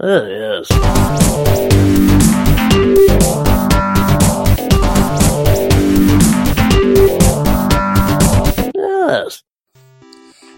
Oh, 0.00 0.26
yes. 0.26 1.74
Yes. 8.74 9.42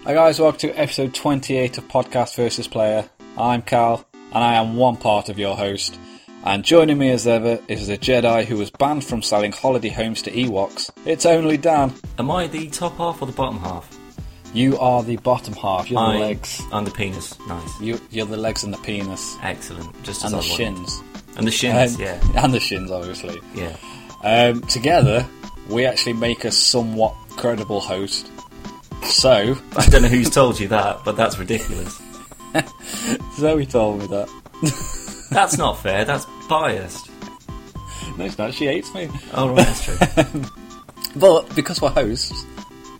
Hi 0.03 0.13
guys, 0.13 0.39
welcome 0.39 0.59
to 0.59 0.71
episode 0.71 1.13
28 1.13 1.77
of 1.77 1.87
Podcast 1.87 2.35
versus 2.35 2.67
Player. 2.67 3.09
I'm 3.37 3.61
Cal, 3.61 4.05
and 4.13 4.43
I 4.43 4.55
am 4.55 4.75
one 4.75 4.97
part 4.97 5.29
of 5.29 5.37
your 5.37 5.55
host. 5.55 5.97
And 6.43 6.63
joining 6.63 6.97
me 6.97 7.11
as 7.11 7.27
ever 7.27 7.59
is 7.67 7.89
a 7.89 7.97
Jedi 7.97 8.45
who 8.45 8.57
was 8.57 8.71
banned 8.71 9.03
from 9.03 9.21
selling 9.21 9.51
holiday 9.51 9.89
homes 9.89 10.21
to 10.23 10.31
Ewoks. 10.31 10.89
It's 11.05 11.25
only 11.25 11.57
Dan. 11.57 11.93
Am 12.17 12.31
I 12.31 12.47
the 12.47 12.67
top 12.67 12.97
half 12.97 13.21
or 13.21 13.25
the 13.25 13.33
bottom 13.33 13.59
half? 13.59 13.96
You 14.57 14.75
are 14.79 15.03
the 15.03 15.17
bottom 15.17 15.53
half. 15.53 15.87
You're 15.91 15.99
I'm- 15.99 16.19
legs. 16.19 16.63
I'm 16.71 16.83
the 16.83 16.89
penis. 16.89 17.37
Nice. 17.47 17.79
You, 17.79 18.01
you're 18.09 18.25
the 18.25 18.37
legs 18.37 18.63
and 18.63 18.73
the 18.73 18.79
penis 18.79 19.37
Excellent. 19.43 20.01
Just 20.03 20.23
and 20.23 20.33
the 20.33 20.39
I 20.39 20.41
shins. 20.41 21.03
And 21.37 21.45
the 21.45 21.51
shins, 21.51 21.95
Um, 21.95 22.01
yeah. 22.01 22.19
and 22.43 22.51
the 22.51 22.59
shins, 22.59 22.89
obviously. 22.89 23.39
Yeah. 23.53 23.75
Um, 24.23 24.61
together, 24.61 25.27
we 25.69 25.85
actually 25.85 26.13
make 26.13 26.43
a 26.43 26.51
somewhat 26.51 27.13
credible 27.29 27.79
host. 27.79 28.31
So, 29.03 29.55
I 29.75 29.85
don't 29.89 30.01
know 30.01 30.07
who's 30.07 30.31
told 30.31 30.59
you 30.59 30.67
that, 30.69 31.01
but 31.05 31.15
that's 31.15 31.37
ridiculous. 31.37 32.01
Zoe 33.37 33.67
told 33.67 33.99
me 33.99 34.07
that. 34.07 34.27
That's 35.29 35.57
not 35.59 35.73
fair. 35.77 36.03
That's 36.03 36.25
biased. 36.49 37.09
No, 38.17 38.25
it's 38.25 38.37
not. 38.39 38.53
She 38.55 38.65
hates 38.65 38.91
me. 38.95 39.07
Oh, 39.33 39.49
right, 39.49 39.57
that's 39.57 39.83
true. 39.83 40.41
But 41.17 41.53
because 41.55 41.79
we're 41.81 41.89
hosts, 41.89 42.45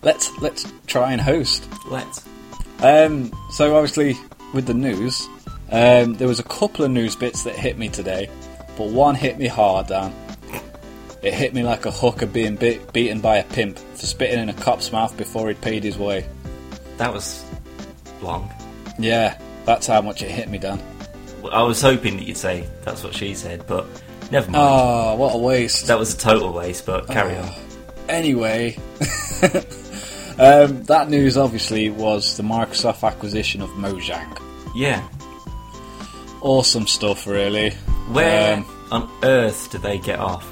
let's 0.01 0.35
let's 0.39 0.71
try 0.87 1.11
and 1.11 1.21
host. 1.21 1.67
Let's. 1.89 2.25
Um, 2.81 3.31
so 3.51 3.75
obviously 3.75 4.15
with 4.53 4.65
the 4.67 4.73
news, 4.73 5.27
um, 5.71 6.13
there 6.15 6.27
was 6.27 6.39
a 6.39 6.43
couple 6.43 6.85
of 6.85 6.91
news 6.91 7.15
bits 7.15 7.43
that 7.43 7.55
hit 7.55 7.77
me 7.77 7.89
today, 7.89 8.29
but 8.77 8.89
one 8.89 9.15
hit 9.15 9.37
me 9.37 9.47
hard, 9.47 9.87
Dan. 9.87 10.13
It 11.23 11.33
hit 11.33 11.53
me 11.53 11.63
like 11.63 11.85
a 11.87 11.91
hooker 11.91 12.27
being 12.27 12.55
bit, 12.55 12.93
beaten 12.93 13.19
by 13.19 13.37
a 13.37 13.43
pimp 13.43 13.79
for 13.79 14.05
spitting 14.05 14.39
in 14.39 14.49
a 14.49 14.53
cop's 14.53 14.91
mouth 14.91 15.17
before 15.17 15.47
he'd 15.47 15.59
paid 15.61 15.83
his 15.83 15.97
way. 15.97 16.25
That 16.97 17.11
was 17.11 17.43
long. 18.21 18.51
Yeah, 18.99 19.37
that's 19.65 19.87
how 19.87 20.01
much 20.01 20.21
it 20.21 20.29
hit 20.29 20.47
me, 20.49 20.59
Dan. 20.59 20.81
I 21.51 21.63
was 21.63 21.81
hoping 21.81 22.17
that 22.17 22.27
you'd 22.27 22.37
say 22.37 22.67
that's 22.83 23.03
what 23.03 23.15
she 23.15 23.33
said, 23.33 23.65
but 23.67 23.85
never 24.31 24.51
mind. 24.51 24.63
Oh, 24.67 25.15
what 25.15 25.33
a 25.33 25.37
waste. 25.39 25.87
that 25.87 25.97
was 25.97 26.13
a 26.13 26.17
total 26.17 26.53
waste, 26.53 26.85
but 26.85 27.07
carry 27.07 27.35
Oh. 27.35 27.41
on. 27.41 27.51
Anyway, 28.09 28.77
um, 30.39 30.83
that 30.83 31.09
news 31.09 31.37
obviously 31.37 31.89
was 31.89 32.37
the 32.37 32.43
Microsoft 32.43 33.07
acquisition 33.07 33.61
of 33.61 33.69
Mojang. 33.71 34.39
Yeah. 34.75 35.07
Awesome 36.41 36.87
stuff, 36.87 37.25
really. 37.27 37.71
Where 38.11 38.57
Um, 38.57 38.65
on 38.91 39.09
earth 39.23 39.71
do 39.71 39.77
they 39.79 39.97
get 39.97 40.19
off? 40.19 40.45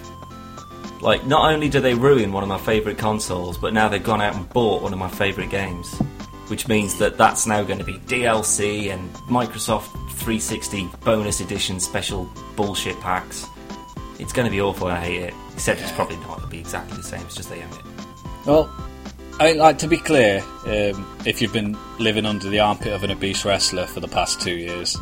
Like, 1.01 1.25
not 1.25 1.51
only 1.53 1.69
do 1.69 1.79
they 1.79 1.93
ruin 1.93 2.31
one 2.31 2.41
of 2.41 2.49
my 2.49 2.57
favourite 2.57 2.97
consoles, 2.97 3.57
but 3.57 3.73
now 3.73 3.87
they've 3.87 4.03
gone 4.03 4.21
out 4.21 4.35
and 4.35 4.49
bought 4.49 4.81
one 4.81 4.91
of 4.93 4.99
my 4.99 5.09
favourite 5.09 5.49
games. 5.51 5.93
Which 6.47 6.67
means 6.67 6.97
that 6.99 7.17
that's 7.17 7.47
now 7.47 7.63
going 7.63 7.79
to 7.79 7.85
be 7.85 7.97
DLC 7.99 8.91
and 8.91 9.11
Microsoft 9.29 9.91
360 10.11 10.89
bonus 11.03 11.39
edition 11.41 11.79
special 11.79 12.29
bullshit 12.55 12.99
packs. 13.01 13.45
It's 14.19 14.31
going 14.31 14.45
to 14.45 14.51
be 14.51 14.61
awful, 14.61 14.87
I 14.87 14.99
hate 14.99 15.21
it. 15.21 15.33
Except 15.53 15.81
it's 15.81 15.91
probably 15.91 16.17
not, 16.17 16.37
it'll 16.37 16.49
be 16.49 16.59
exactly 16.59 16.97
the 16.97 17.03
same, 17.03 17.21
it's 17.21 17.35
just 17.35 17.49
they 17.49 17.61
own 17.61 17.69
it. 17.71 18.45
Well, 18.45 18.69
I 19.37 19.47
mean, 19.47 19.57
like 19.57 19.79
to 19.79 19.87
be 19.87 19.97
clear, 19.97 20.41
um, 20.65 21.05
if 21.25 21.41
you've 21.41 21.51
been 21.51 21.77
living 21.99 22.25
under 22.25 22.49
the 22.49 22.61
armpit 22.61 22.93
of 22.93 23.03
an 23.03 23.11
obese 23.11 23.43
wrestler 23.43 23.85
for 23.85 23.99
the 23.99 24.07
past 24.07 24.39
two 24.41 24.55
years, 24.55 24.95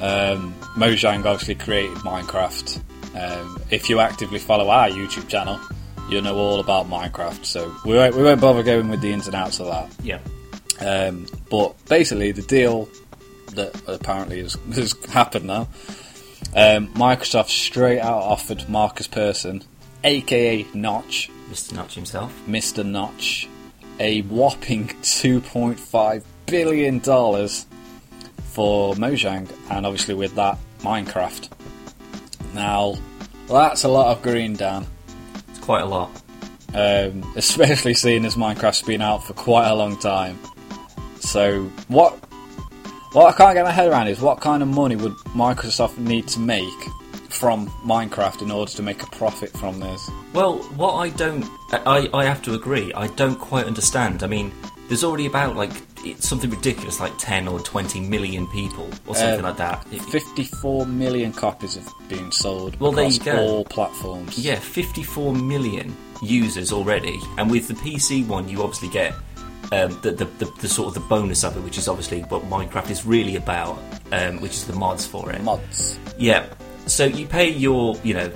um, 0.00 0.54
Mojang 0.76 1.26
obviously 1.26 1.54
created 1.54 1.98
Minecraft. 1.98 2.80
Um, 3.14 3.62
if 3.70 3.90
you 3.90 4.00
actively 4.00 4.38
follow 4.38 4.70
our 4.70 4.88
YouTube 4.88 5.28
channel, 5.28 5.60
you'll 6.08 6.22
know 6.22 6.36
all 6.36 6.60
about 6.60 6.88
Minecraft. 6.88 7.44
So 7.44 7.74
we 7.84 7.94
won't, 7.94 8.14
we 8.14 8.22
won't 8.22 8.40
bother 8.40 8.62
going 8.62 8.88
with 8.88 9.02
the 9.02 9.12
ins 9.12 9.26
and 9.26 9.36
outs 9.36 9.60
of 9.60 9.66
that. 9.66 9.94
Yeah. 10.02 10.20
Um, 10.80 11.26
but 11.50 11.74
basically, 11.86 12.32
the 12.32 12.42
deal 12.42 12.88
that 13.54 13.78
apparently 13.86 14.40
has, 14.42 14.54
has 14.74 14.94
happened 15.06 15.46
now. 15.46 15.68
Um, 16.56 16.88
Microsoft 16.94 17.50
straight 17.50 18.00
out 18.00 18.22
offered 18.22 18.66
Markus 18.68 19.06
Persson, 19.06 19.62
aka 20.04 20.64
Notch, 20.72 21.30
Mr. 21.50 21.74
Notch 21.74 21.94
himself. 21.94 22.32
Mr. 22.46 22.84
Notch, 22.84 23.48
a 24.00 24.22
whopping 24.22 24.88
$2.5 24.88 26.24
billion 26.46 27.00
for 27.00 28.94
Mojang, 28.94 29.48
and 29.70 29.86
obviously 29.86 30.14
with 30.14 30.34
that, 30.36 30.58
Minecraft. 30.80 31.48
Now, 32.54 32.94
that's 33.48 33.84
a 33.84 33.88
lot 33.88 34.16
of 34.16 34.22
green, 34.22 34.54
Dan, 34.54 34.86
It's 35.48 35.58
quite 35.58 35.82
a 35.82 35.86
lot. 35.86 36.10
um, 36.74 37.32
especially 37.36 37.94
seeing 37.94 38.24
as 38.24 38.36
Minecraft's 38.36 38.82
been 38.82 39.02
out 39.02 39.24
for 39.24 39.32
quite 39.34 39.68
a 39.68 39.74
long 39.74 39.98
time. 39.98 40.38
So, 41.20 41.64
what 41.88 42.12
what 43.12 43.34
I 43.34 43.36
can't 43.36 43.54
get 43.54 43.64
my 43.64 43.70
head 43.72 43.88
around 43.88 44.08
is 44.08 44.20
what 44.20 44.40
kind 44.40 44.62
of 44.62 44.68
money 44.68 44.94
would 44.94 45.12
Microsoft 45.34 45.96
need 45.98 46.28
to 46.28 46.40
make 46.40 46.62
from 47.38 47.68
Minecraft 47.84 48.42
in 48.42 48.50
order 48.50 48.70
to 48.72 48.82
make 48.82 49.02
a 49.02 49.06
profit 49.06 49.50
from 49.56 49.78
this? 49.80 50.10
Well, 50.32 50.58
what 50.76 50.94
I 50.94 51.10
don't, 51.10 51.44
I, 51.72 52.08
I 52.12 52.24
have 52.24 52.42
to 52.42 52.54
agree, 52.54 52.92
I 52.94 53.06
don't 53.08 53.38
quite 53.38 53.66
understand. 53.66 54.22
I 54.22 54.26
mean, 54.26 54.52
there's 54.88 55.04
already 55.04 55.26
about 55.26 55.54
like 55.56 55.70
it's 56.04 56.28
something 56.28 56.48
ridiculous, 56.50 57.00
like 57.00 57.12
10 57.18 57.48
or 57.48 57.58
20 57.60 58.00
million 58.00 58.46
people 58.48 58.88
or 59.06 59.14
something 59.16 59.40
Uh, 59.44 59.48
like 59.48 59.56
that. 59.56 59.84
54 59.88 60.86
million 60.86 61.32
copies 61.32 61.74
have 61.74 61.92
been 62.08 62.30
sold 62.30 62.78
Well, 62.80 62.92
there 62.92 63.04
across 63.06 63.18
you 63.18 63.24
go. 63.32 63.38
all 63.38 63.64
platforms. 63.64 64.38
yeah, 64.38 64.56
54 64.58 65.34
million 65.34 65.94
users 66.22 66.72
already, 66.72 67.18
and 67.36 67.50
with 67.50 67.68
the 67.68 67.74
PC 67.74 68.26
one, 68.26 68.48
you 68.48 68.62
obviously 68.62 68.88
get 68.88 69.12
um, 69.72 69.90
the, 70.02 70.12
the, 70.12 70.24
the, 70.38 70.44
the 70.60 70.68
sort 70.68 70.88
of 70.88 70.94
the 70.94 71.08
bonus 71.08 71.44
of 71.44 71.56
it, 71.56 71.60
which 71.60 71.76
is 71.78 71.88
obviously 71.88 72.20
what 72.22 72.42
Minecraft 72.44 72.90
is 72.90 73.04
really 73.04 73.36
about, 73.36 73.78
um, 74.12 74.40
which 74.40 74.52
is 74.52 74.66
the 74.66 74.72
mods 74.74 75.04
for 75.06 75.30
it. 75.32 75.42
Mods. 75.42 75.98
Yeah. 76.16 76.46
So 76.88 77.04
you 77.04 77.26
pay 77.26 77.50
your, 77.50 77.96
you 78.02 78.14
know, 78.14 78.28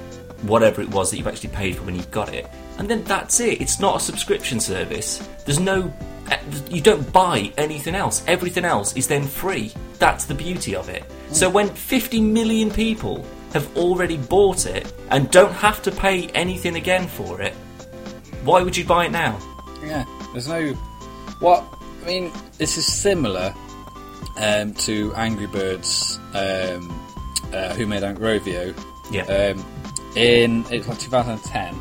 whatever 0.43 0.83
it 0.83 0.91
was 0.91 1.11
that 1.11 1.17
you've 1.17 1.27
actually 1.27 1.51
paid 1.51 1.77
for 1.77 1.85
when 1.85 1.95
you 1.95 2.03
got 2.05 2.33
it, 2.33 2.49
and 2.79 2.89
then 2.89 3.05
that's 3.05 3.41
it. 3.41 3.61
It's 3.61 3.81
not 3.81 3.97
a 3.97 4.01
subscription 4.01 4.61
service. 4.61 5.19
There's 5.45 5.61
no, 5.61 5.93
eh, 6.31 6.39
you 6.69 6.81
don't 6.81 7.13
buy 7.13 7.53
anything 7.57 7.95
else. 7.95 8.23
Everything 8.27 8.65
else 8.65 8.97
is 8.97 9.07
then 9.07 9.25
free. 9.25 9.73
That's 9.99 10.25
the 10.25 10.35
beauty 10.35 10.75
of 10.75 10.89
it. 10.89 11.05
So 11.31 11.49
when 11.49 11.69
50 11.69 12.21
million 12.21 12.71
people 12.71 13.25
have 13.53 13.77
already 13.77 14.17
bought 14.17 14.67
it 14.67 14.93
and 15.11 15.31
don't 15.31 15.53
have 15.53 15.83
to 15.83 15.93
pay 15.93 16.29
anything 16.29 16.77
again 16.77 17.07
for 17.07 17.41
it, 17.41 17.55
why 18.45 18.63
would 18.63 18.77
you 18.77 18.85
buy 18.85 19.07
it 19.07 19.13
now? 19.13 19.39
Yeah, 19.85 20.05
there's 20.33 20.49
no. 20.49 20.73
What 21.41 21.65
I 22.03 22.07
mean, 22.07 22.33
this 22.59 22.77
is 22.77 22.87
similar 22.87 23.55
um, 24.37 24.75
to 24.75 25.13
Angry 25.15 25.47
Birds, 25.47 26.19
um, 26.35 27.02
uh, 27.53 27.75
who 27.75 27.87
made 27.87 28.03
Angrovio. 28.03 28.75
Yeah. 29.11 29.25
Um, 29.25 29.65
in 30.17 30.65
it 30.71 30.79
was 30.79 30.89
like 30.89 30.99
2010. 30.99 31.75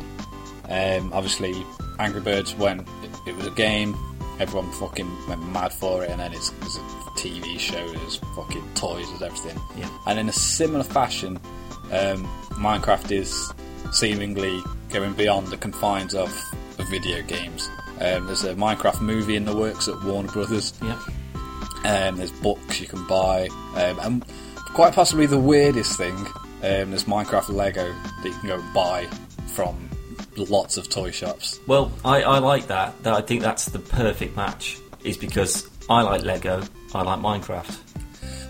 Um, 0.68 1.12
obviously, 1.12 1.66
Angry 1.98 2.20
Birds 2.20 2.54
went. 2.54 2.88
It, 3.02 3.30
it 3.30 3.36
was 3.36 3.46
a 3.46 3.50
game. 3.50 3.96
Everyone 4.40 4.70
fucking 4.72 5.10
went 5.28 5.46
mad 5.52 5.72
for 5.72 6.02
it, 6.02 6.10
and 6.10 6.20
then 6.20 6.32
it's, 6.32 6.50
it's 6.62 6.76
a 6.76 6.80
TV 7.16 7.58
show. 7.58 7.86
There's 7.92 8.16
fucking 8.34 8.66
toys. 8.74 9.06
There's 9.10 9.22
everything. 9.22 9.60
Yeah. 9.76 9.88
And 10.06 10.18
in 10.18 10.28
a 10.28 10.32
similar 10.32 10.84
fashion, 10.84 11.36
um, 11.92 12.26
Minecraft 12.52 13.12
is 13.12 13.52
seemingly 13.92 14.62
going 14.88 15.12
beyond 15.12 15.48
the 15.48 15.56
confines 15.56 16.14
of, 16.14 16.30
of 16.78 16.88
video 16.88 17.22
games. 17.22 17.70
Um, 18.00 18.26
there's 18.26 18.44
a 18.44 18.54
Minecraft 18.54 19.00
movie 19.00 19.36
in 19.36 19.44
the 19.44 19.54
works 19.54 19.86
at 19.88 20.02
Warner 20.02 20.32
Brothers. 20.32 20.72
yeah. 20.82 20.98
Um, 21.84 22.16
there's 22.16 22.32
books 22.32 22.80
you 22.80 22.86
can 22.86 23.04
buy, 23.08 23.48
um, 23.74 23.98
and 24.00 24.24
quite 24.72 24.94
possibly 24.94 25.26
the 25.26 25.38
weirdest 25.38 25.96
thing, 25.96 26.14
um, 26.16 26.90
there's 26.90 27.04
Minecraft 27.04 27.50
Lego 27.50 27.92
that 28.22 28.28
you 28.28 28.32
can 28.34 28.48
go 28.48 28.64
buy 28.74 29.06
from 29.48 29.88
lots 30.36 30.76
of 30.76 30.88
toy 30.88 31.10
shops. 31.10 31.60
Well, 31.66 31.92
I, 32.04 32.22
I 32.22 32.38
like 32.38 32.66
that. 32.68 33.00
That 33.02 33.14
I 33.14 33.20
think 33.20 33.42
that's 33.42 33.66
the 33.66 33.78
perfect 33.78 34.36
match. 34.36 34.78
Is 35.04 35.16
because 35.16 35.68
I 35.90 36.02
like 36.02 36.22
Lego, 36.22 36.62
I 36.94 37.02
like 37.02 37.18
Minecraft. 37.18 37.76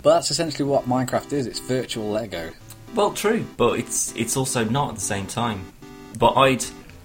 But 0.02 0.14
that's 0.14 0.30
essentially 0.30 0.68
what 0.68 0.86
Minecraft 0.86 1.32
is. 1.32 1.46
It's 1.46 1.60
virtual 1.60 2.10
Lego. 2.10 2.52
Well, 2.94 3.12
true, 3.12 3.46
but 3.56 3.78
it's 3.78 4.14
it's 4.16 4.36
also 4.36 4.64
not 4.64 4.90
at 4.90 4.94
the 4.96 5.00
same 5.00 5.26
time. 5.26 5.72
But 6.18 6.34
I'd 6.34 6.62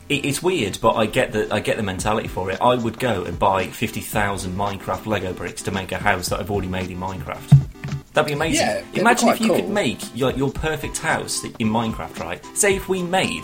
it, 0.09 0.25
it's 0.25 0.43
weird, 0.43 0.79
but 0.81 0.95
I 0.95 1.05
get 1.05 1.31
the 1.31 1.53
I 1.53 1.59
get 1.61 1.77
the 1.77 1.83
mentality 1.83 2.27
for 2.27 2.51
it. 2.51 2.59
I 2.61 2.75
would 2.75 2.99
go 2.99 3.23
and 3.23 3.39
buy 3.39 3.67
fifty 3.67 4.01
thousand 4.01 4.55
Minecraft 4.55 5.05
Lego 5.05 5.31
bricks 5.31 5.61
to 5.63 5.71
make 5.71 5.91
a 5.91 5.97
house 5.97 6.27
that 6.29 6.39
I've 6.39 6.51
already 6.51 6.67
made 6.67 6.91
in 6.91 6.99
Minecraft. 6.99 7.66
That'd 8.17 8.27
be 8.27 8.33
amazing. 8.33 8.65
Yeah, 8.65 8.83
Imagine 8.95 9.29
if 9.29 9.39
you 9.39 9.47
cool. 9.47 9.55
could 9.57 9.69
make 9.69 9.99
your, 10.15 10.31
your 10.31 10.51
perfect 10.51 10.97
house 10.97 11.43
in 11.43 11.69
Minecraft, 11.69 12.19
right? 12.19 12.43
Say 12.55 12.75
if 12.75 12.89
we 12.89 13.03
made 13.03 13.43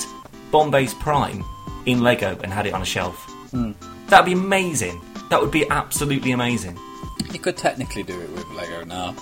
Bombay's 0.52 0.96
Prime 0.96 1.44
in 1.86 2.02
Lego 2.02 2.38
and 2.44 2.52
had 2.52 2.66
it 2.66 2.74
on 2.74 2.82
a 2.82 2.86
shelf. 2.86 3.16
Hmm. 3.52 3.74
That'd 4.08 4.26
be 4.26 4.32
amazing. 4.34 5.00
That 5.30 5.40
would 5.42 5.52
be 5.52 5.70
absolutely 5.70 6.32
amazing. 6.32 6.78
You 7.32 7.40
could 7.40 7.56
technically 7.56 8.02
do 8.04 8.20
it 8.20 8.32
with 8.32 8.48
Lego 8.50 8.84
now. 8.86 9.16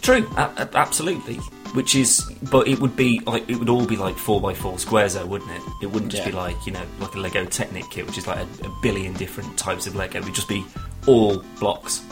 True, 0.00 0.26
a- 0.38 0.40
a- 0.56 0.70
absolutely. 0.76 1.36
Which 1.74 1.94
is, 1.94 2.20
but 2.50 2.66
it 2.66 2.80
would 2.80 2.96
be 2.96 3.20
like 3.26 3.48
it 3.48 3.56
would 3.56 3.68
all 3.68 3.86
be 3.86 3.96
like 3.96 4.16
four 4.16 4.40
by 4.40 4.54
four 4.54 4.78
squares, 4.78 5.14
though, 5.14 5.24
wouldn't 5.26 5.50
it? 5.52 5.62
It 5.82 5.86
wouldn't 5.92 6.10
just 6.10 6.24
Yeah. 6.24 6.30
be 6.30 6.36
like 6.36 6.66
you 6.66 6.72
know 6.72 6.82
like 6.98 7.14
a 7.14 7.18
Lego 7.20 7.44
Technic 7.44 7.84
kit, 7.90 8.06
which 8.06 8.18
is 8.18 8.26
like 8.26 8.38
a, 8.38 8.66
a 8.66 8.70
billion 8.82 9.12
different 9.12 9.56
types 9.56 9.86
of 9.86 9.94
Lego. 9.94 10.18
It 10.18 10.24
would 10.24 10.34
just 10.34 10.48
be 10.48 10.64
all 11.06 11.44
blocks, 11.60 12.02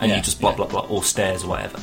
and 0.00 0.08
Yeah, 0.10 0.16
you 0.16 0.22
just 0.22 0.40
block, 0.40 0.52
yeah. 0.54 0.56
block, 0.56 0.70
block, 0.70 0.90
or 0.90 1.02
stairs 1.02 1.44
or 1.44 1.48
whatever. 1.48 1.78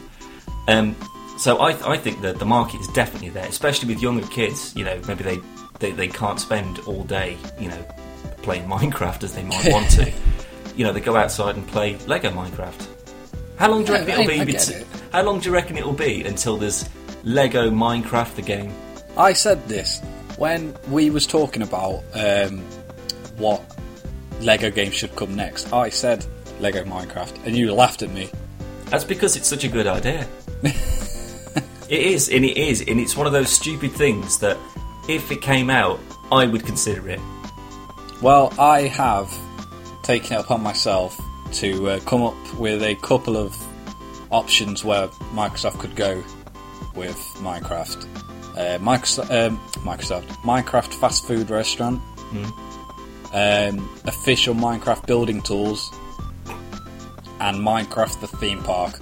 Um, 0.68 0.95
so 1.38 1.57
I, 1.57 1.94
I 1.94 1.98
think 1.98 2.21
that 2.21 2.39
the 2.39 2.45
market 2.45 2.80
is 2.81 2.88
definitely 2.89 3.30
there, 3.30 3.45
especially 3.48 3.94
with 3.94 4.01
younger 4.01 4.25
kids. 4.27 4.75
You 4.75 4.86
know, 4.86 5.00
maybe 5.07 5.24
they, 5.24 5.39
they, 5.80 5.92
they 5.92 6.07
can't 6.07 6.39
spend 6.39 6.80
all 6.80 7.04
day, 7.04 7.38
you 7.60 7.69
know, 7.69 7.86
playing 8.44 8.68
Minecraft 8.69 9.24
as 9.24 9.33
they 9.33 9.44
might 9.44 9.68
want 9.71 9.89
to. 9.92 10.12
You 10.75 10.83
know, 10.86 10.92
they 10.92 11.01
go 11.01 11.15
outside 11.15 11.56
and 11.56 11.68
play 11.68 11.98
Lego 12.07 12.31
Minecraft. 12.31 12.88
How 13.57 13.69
long 13.69 13.83
do 13.86 13.92
you 13.92 14.00
reckon 14.00 14.10
it'll 14.10 14.42
I- 14.42 14.44
be? 14.45 14.54
I 14.56 14.56
it. 14.56 14.88
How 15.12 15.21
long 15.21 15.39
do 15.39 15.50
you 15.50 15.54
reckon 15.54 15.77
it'll 15.77 15.94
be 15.94 16.24
until 16.24 16.57
there's 16.57 16.89
Lego 17.24 17.69
Minecraft 17.69 18.33
the 18.33 18.42
game? 18.42 18.74
I 19.15 19.33
said 19.33 19.68
this 19.68 20.01
when 20.38 20.75
we 20.89 21.12
was 21.12 21.27
talking 21.27 21.62
about 21.62 22.04
um, 22.15 22.60
what 23.38 23.62
Lego 24.42 24.71
games 24.71 24.95
should 24.95 25.15
come 25.15 25.36
next. 25.36 25.71
I 25.71 25.89
said 25.89 26.25
Lego 26.60 26.83
Minecraft, 26.83 27.45
and 27.45 27.56
you 27.56 27.71
laughed 27.71 28.01
at 28.01 28.10
me. 28.10 28.30
That's 28.86 29.04
because 29.04 29.36
it's 29.36 29.48
such 29.48 29.63
a 29.63 29.68
good 29.68 29.86
idea. 29.86 30.27
It 30.63 32.01
is, 32.01 32.30
and 32.30 32.45
it 32.45 32.57
is, 32.57 32.81
and 32.81 33.00
it's 33.00 33.15
one 33.15 33.27
of 33.27 33.33
those 33.33 33.50
stupid 33.50 33.92
things 33.92 34.39
that 34.39 34.57
if 35.07 35.31
it 35.31 35.42
came 35.42 35.69
out, 35.69 36.00
I 36.31 36.48
would 36.48 36.65
consider 36.65 37.10
it. 37.10 37.19
Well, 38.21 38.54
I 38.57 38.81
have 38.81 39.38
taken 40.01 40.38
it 40.38 40.39
upon 40.39 40.62
myself 40.63 41.19
to 41.54 41.89
uh, 41.89 42.00
come 42.01 42.24
up 42.24 42.54
with 42.56 42.81
a 42.83 42.95
couple 42.95 43.38
of 43.38 43.56
options 44.31 44.83
where 44.83 45.07
Microsoft 45.33 45.80
could 45.80 45.95
go 45.95 46.24
with 46.95 47.18
Minecraft. 47.38 48.07
Uh, 48.57 48.77
Microsoft, 48.80 49.48
um, 49.48 49.60
Microsoft, 49.83 50.25
Minecraft 50.44 50.94
fast 50.94 51.25
food 51.27 51.50
restaurant, 51.50 52.01
um, 53.33 53.89
official 54.06 54.54
Minecraft 54.56 55.06
building 55.06 55.42
tools, 55.42 55.92
and 57.39 57.57
Minecraft 57.57 58.21
the 58.21 58.27
theme 58.27 58.63
park, 58.63 59.00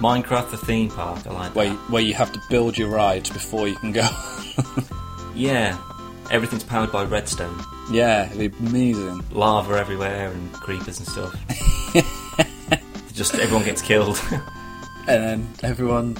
Minecraft 0.00 0.50
the 0.50 0.56
theme 0.58 0.90
park, 0.90 1.26
I 1.26 1.32
like 1.32 1.54
where 1.54 1.70
that. 1.70 1.90
where 1.90 2.02
you 2.02 2.14
have 2.14 2.32
to 2.32 2.40
build 2.48 2.78
your 2.78 2.88
rides 2.88 3.30
before 3.30 3.66
you 3.68 3.76
can 3.76 3.92
go. 3.92 4.08
Yeah, 5.34 5.78
everything's 6.32 6.64
powered 6.64 6.90
by 6.90 7.04
redstone, 7.04 7.62
yeah, 7.92 8.28
it'd 8.32 8.58
be 8.60 8.66
amazing. 8.66 9.22
lava 9.30 9.74
everywhere, 9.78 10.32
and 10.32 10.52
creepers 10.52 10.98
and 10.98 11.06
stuff. 11.06 11.32
Just 13.14 13.36
everyone 13.36 13.64
gets 13.64 13.80
killed. 13.80 14.20
and 15.06 15.22
then 15.24 15.48
everyone 15.62 16.16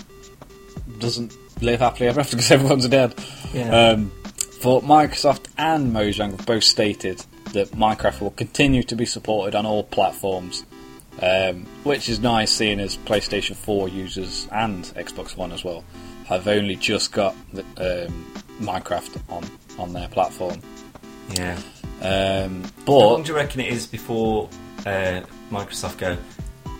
doesn't 1.00 1.36
live 1.60 1.80
happily 1.80 2.08
ever 2.08 2.20
after 2.20 2.36
because 2.36 2.50
everyone's 2.52 2.86
dead. 2.86 3.12
Yeah. 3.52 3.70
Um, 3.90 4.12
but 4.62 4.82
Microsoft 4.82 5.46
and 5.58 5.92
Mojang 5.92 6.30
have 6.36 6.46
both 6.46 6.62
stated 6.64 7.24
that 7.52 7.72
Minecraft 7.72 8.20
will 8.20 8.30
continue 8.30 8.84
to 8.84 8.94
be 8.94 9.04
supported 9.04 9.56
on 9.56 9.66
all 9.66 9.82
platforms, 9.82 10.64
um, 11.22 11.66
which 11.84 12.08
is 12.08 12.20
nice 12.20 12.50
seeing 12.52 12.80
as 12.80 12.96
PlayStation 12.96 13.56
4 13.56 13.88
users 13.88 14.46
and 14.52 14.84
Xbox 14.96 15.36
One 15.36 15.52
as 15.52 15.64
well 15.64 15.84
have 16.26 16.46
only 16.46 16.76
just 16.76 17.12
got 17.12 17.34
the, 17.52 17.62
um, 18.06 18.32
Minecraft 18.60 19.20
on, 19.30 19.44
on 19.78 19.92
their 19.92 20.08
platform. 20.08 20.60
yeah. 21.34 21.58
Um, 22.00 22.62
How 22.86 22.92
long 22.92 23.16
but 23.18 23.26
do 23.26 23.32
you 23.32 23.36
reckon 23.36 23.60
it 23.60 23.72
is 23.72 23.86
before 23.86 24.48
uh, 24.86 25.22
Microsoft 25.50 25.98
go? 25.98 26.16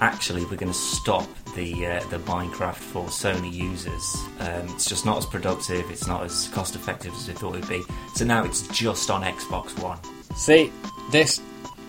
Actually, 0.00 0.44
we're 0.44 0.56
going 0.56 0.72
to 0.72 0.78
stop 0.78 1.28
the 1.56 1.86
uh, 1.86 2.00
the 2.08 2.18
Minecraft 2.20 2.76
for 2.76 3.04
Sony 3.06 3.52
users. 3.52 4.14
Um, 4.38 4.68
it's 4.74 4.88
just 4.88 5.04
not 5.04 5.18
as 5.18 5.26
productive. 5.26 5.90
It's 5.90 6.06
not 6.06 6.22
as 6.22 6.46
cost 6.48 6.76
effective 6.76 7.12
as 7.14 7.26
we 7.26 7.34
thought 7.34 7.56
it 7.56 7.60
would 7.62 7.68
be. 7.68 7.82
So 8.14 8.24
now 8.24 8.44
it's 8.44 8.68
just 8.68 9.10
on 9.10 9.22
Xbox 9.22 9.76
One. 9.82 9.98
See, 10.36 10.70
this 11.10 11.40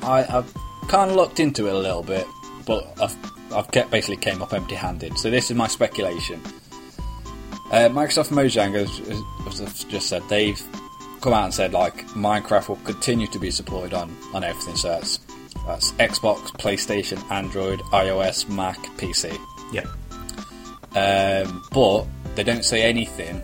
I, 0.01 0.23
I've 0.23 0.51
kind 0.87 1.11
of 1.11 1.15
looked 1.17 1.39
into 1.39 1.67
it 1.67 1.73
a 1.73 1.77
little 1.77 2.01
bit, 2.01 2.25
but 2.69 3.01
I've 3.01 3.17
I've 3.51 3.71
kept, 3.71 3.89
basically 3.89 4.17
came 4.17 4.43
up 4.43 4.53
empty-handed. 4.53 5.17
So 5.17 5.31
this 5.31 5.49
is 5.49 5.57
my 5.57 5.67
speculation. 5.67 6.39
Uh, 7.71 7.89
Microsoft 7.89 8.29
Mojang, 8.29 8.75
as, 8.75 8.99
as 9.47 9.61
I've 9.61 9.89
just 9.89 10.07
said, 10.07 10.21
they've 10.29 10.61
come 11.19 11.33
out 11.33 11.45
and 11.45 11.53
said 11.53 11.73
like 11.73 12.05
Minecraft 12.09 12.69
will 12.69 12.75
continue 12.77 13.25
to 13.25 13.39
be 13.39 13.49
supported 13.49 13.95
on 13.95 14.15
on 14.35 14.43
everything. 14.43 14.75
So 14.75 14.89
that's 14.89 15.19
that's 15.65 15.93
Xbox, 15.93 16.51
PlayStation, 16.63 17.19
Android, 17.31 17.79
iOS, 17.91 18.47
Mac, 18.47 18.77
PC. 18.97 19.35
Yeah. 19.73 19.87
Um, 20.95 21.63
but 21.71 22.05
they 22.35 22.43
don't 22.43 22.63
say 22.63 22.83
anything 22.83 23.41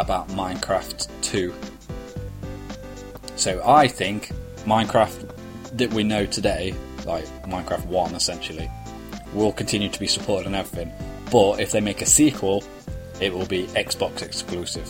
about 0.00 0.28
Minecraft 0.30 1.08
2. 1.22 1.54
So 3.36 3.62
I 3.64 3.86
think 3.86 4.32
Minecraft 4.64 5.32
that 5.76 5.92
we 5.92 6.02
know 6.02 6.26
today, 6.26 6.74
like 7.08 7.24
Minecraft 7.42 7.86
1 7.86 8.14
essentially, 8.14 8.70
will 9.34 9.52
continue 9.52 9.88
to 9.88 9.98
be 9.98 10.06
supported 10.06 10.46
on 10.46 10.54
everything. 10.54 10.92
But 11.32 11.60
if 11.60 11.72
they 11.72 11.80
make 11.80 12.00
a 12.02 12.06
sequel, 12.06 12.62
it 13.20 13.34
will 13.34 13.46
be 13.46 13.64
Xbox 13.68 14.22
exclusive. 14.22 14.88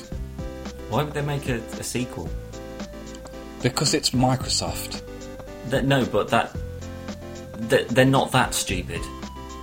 Why 0.91 1.03
would 1.03 1.15
they 1.15 1.23
make 1.23 1.49
a, 1.49 1.57
a 1.57 1.83
sequel? 1.83 2.29
Because 3.63 3.95
it's 3.95 4.11
Microsoft. 4.11 5.03
That, 5.71 5.85
no, 5.85 6.05
but 6.07 6.29
that, 6.29 6.57
that 7.69 7.89
they're 7.89 8.05
not 8.05 8.33
that 8.33 8.55
stupid. 8.55 9.01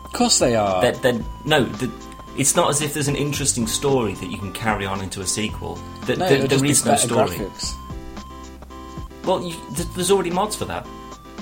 Of 0.04 0.14
course 0.14 0.40
they 0.40 0.56
are. 0.56 0.82
They're, 0.82 0.92
they're, 0.94 1.22
no, 1.46 1.64
the, 1.64 1.92
it's 2.38 2.56
not 2.56 2.70
as 2.70 2.82
if 2.82 2.94
there's 2.94 3.08
an 3.08 3.16
interesting 3.16 3.66
story 3.68 4.14
that 4.16 4.30
you 4.30 4.38
can 4.38 4.52
carry 4.54 4.86
on 4.86 5.02
into 5.02 5.22
a 5.22 5.26
sequel. 5.26 5.76
The, 6.06 6.18
no, 6.18 6.28
the- 6.28 6.48
there 6.48 6.60
be 6.60 6.68
no 6.68 6.74
story. 6.74 6.98
graphics. 7.30 7.74
Well, 9.24 9.42
you, 9.42 9.56
th- 9.76 9.88
there's 9.96 10.12
already 10.12 10.30
mods 10.30 10.56
for 10.56 10.66
that. 10.66 10.86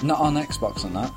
Not 0.03 0.19
on 0.19 0.35
Xbox 0.35 0.83
and 0.83 0.95
that. 0.95 1.11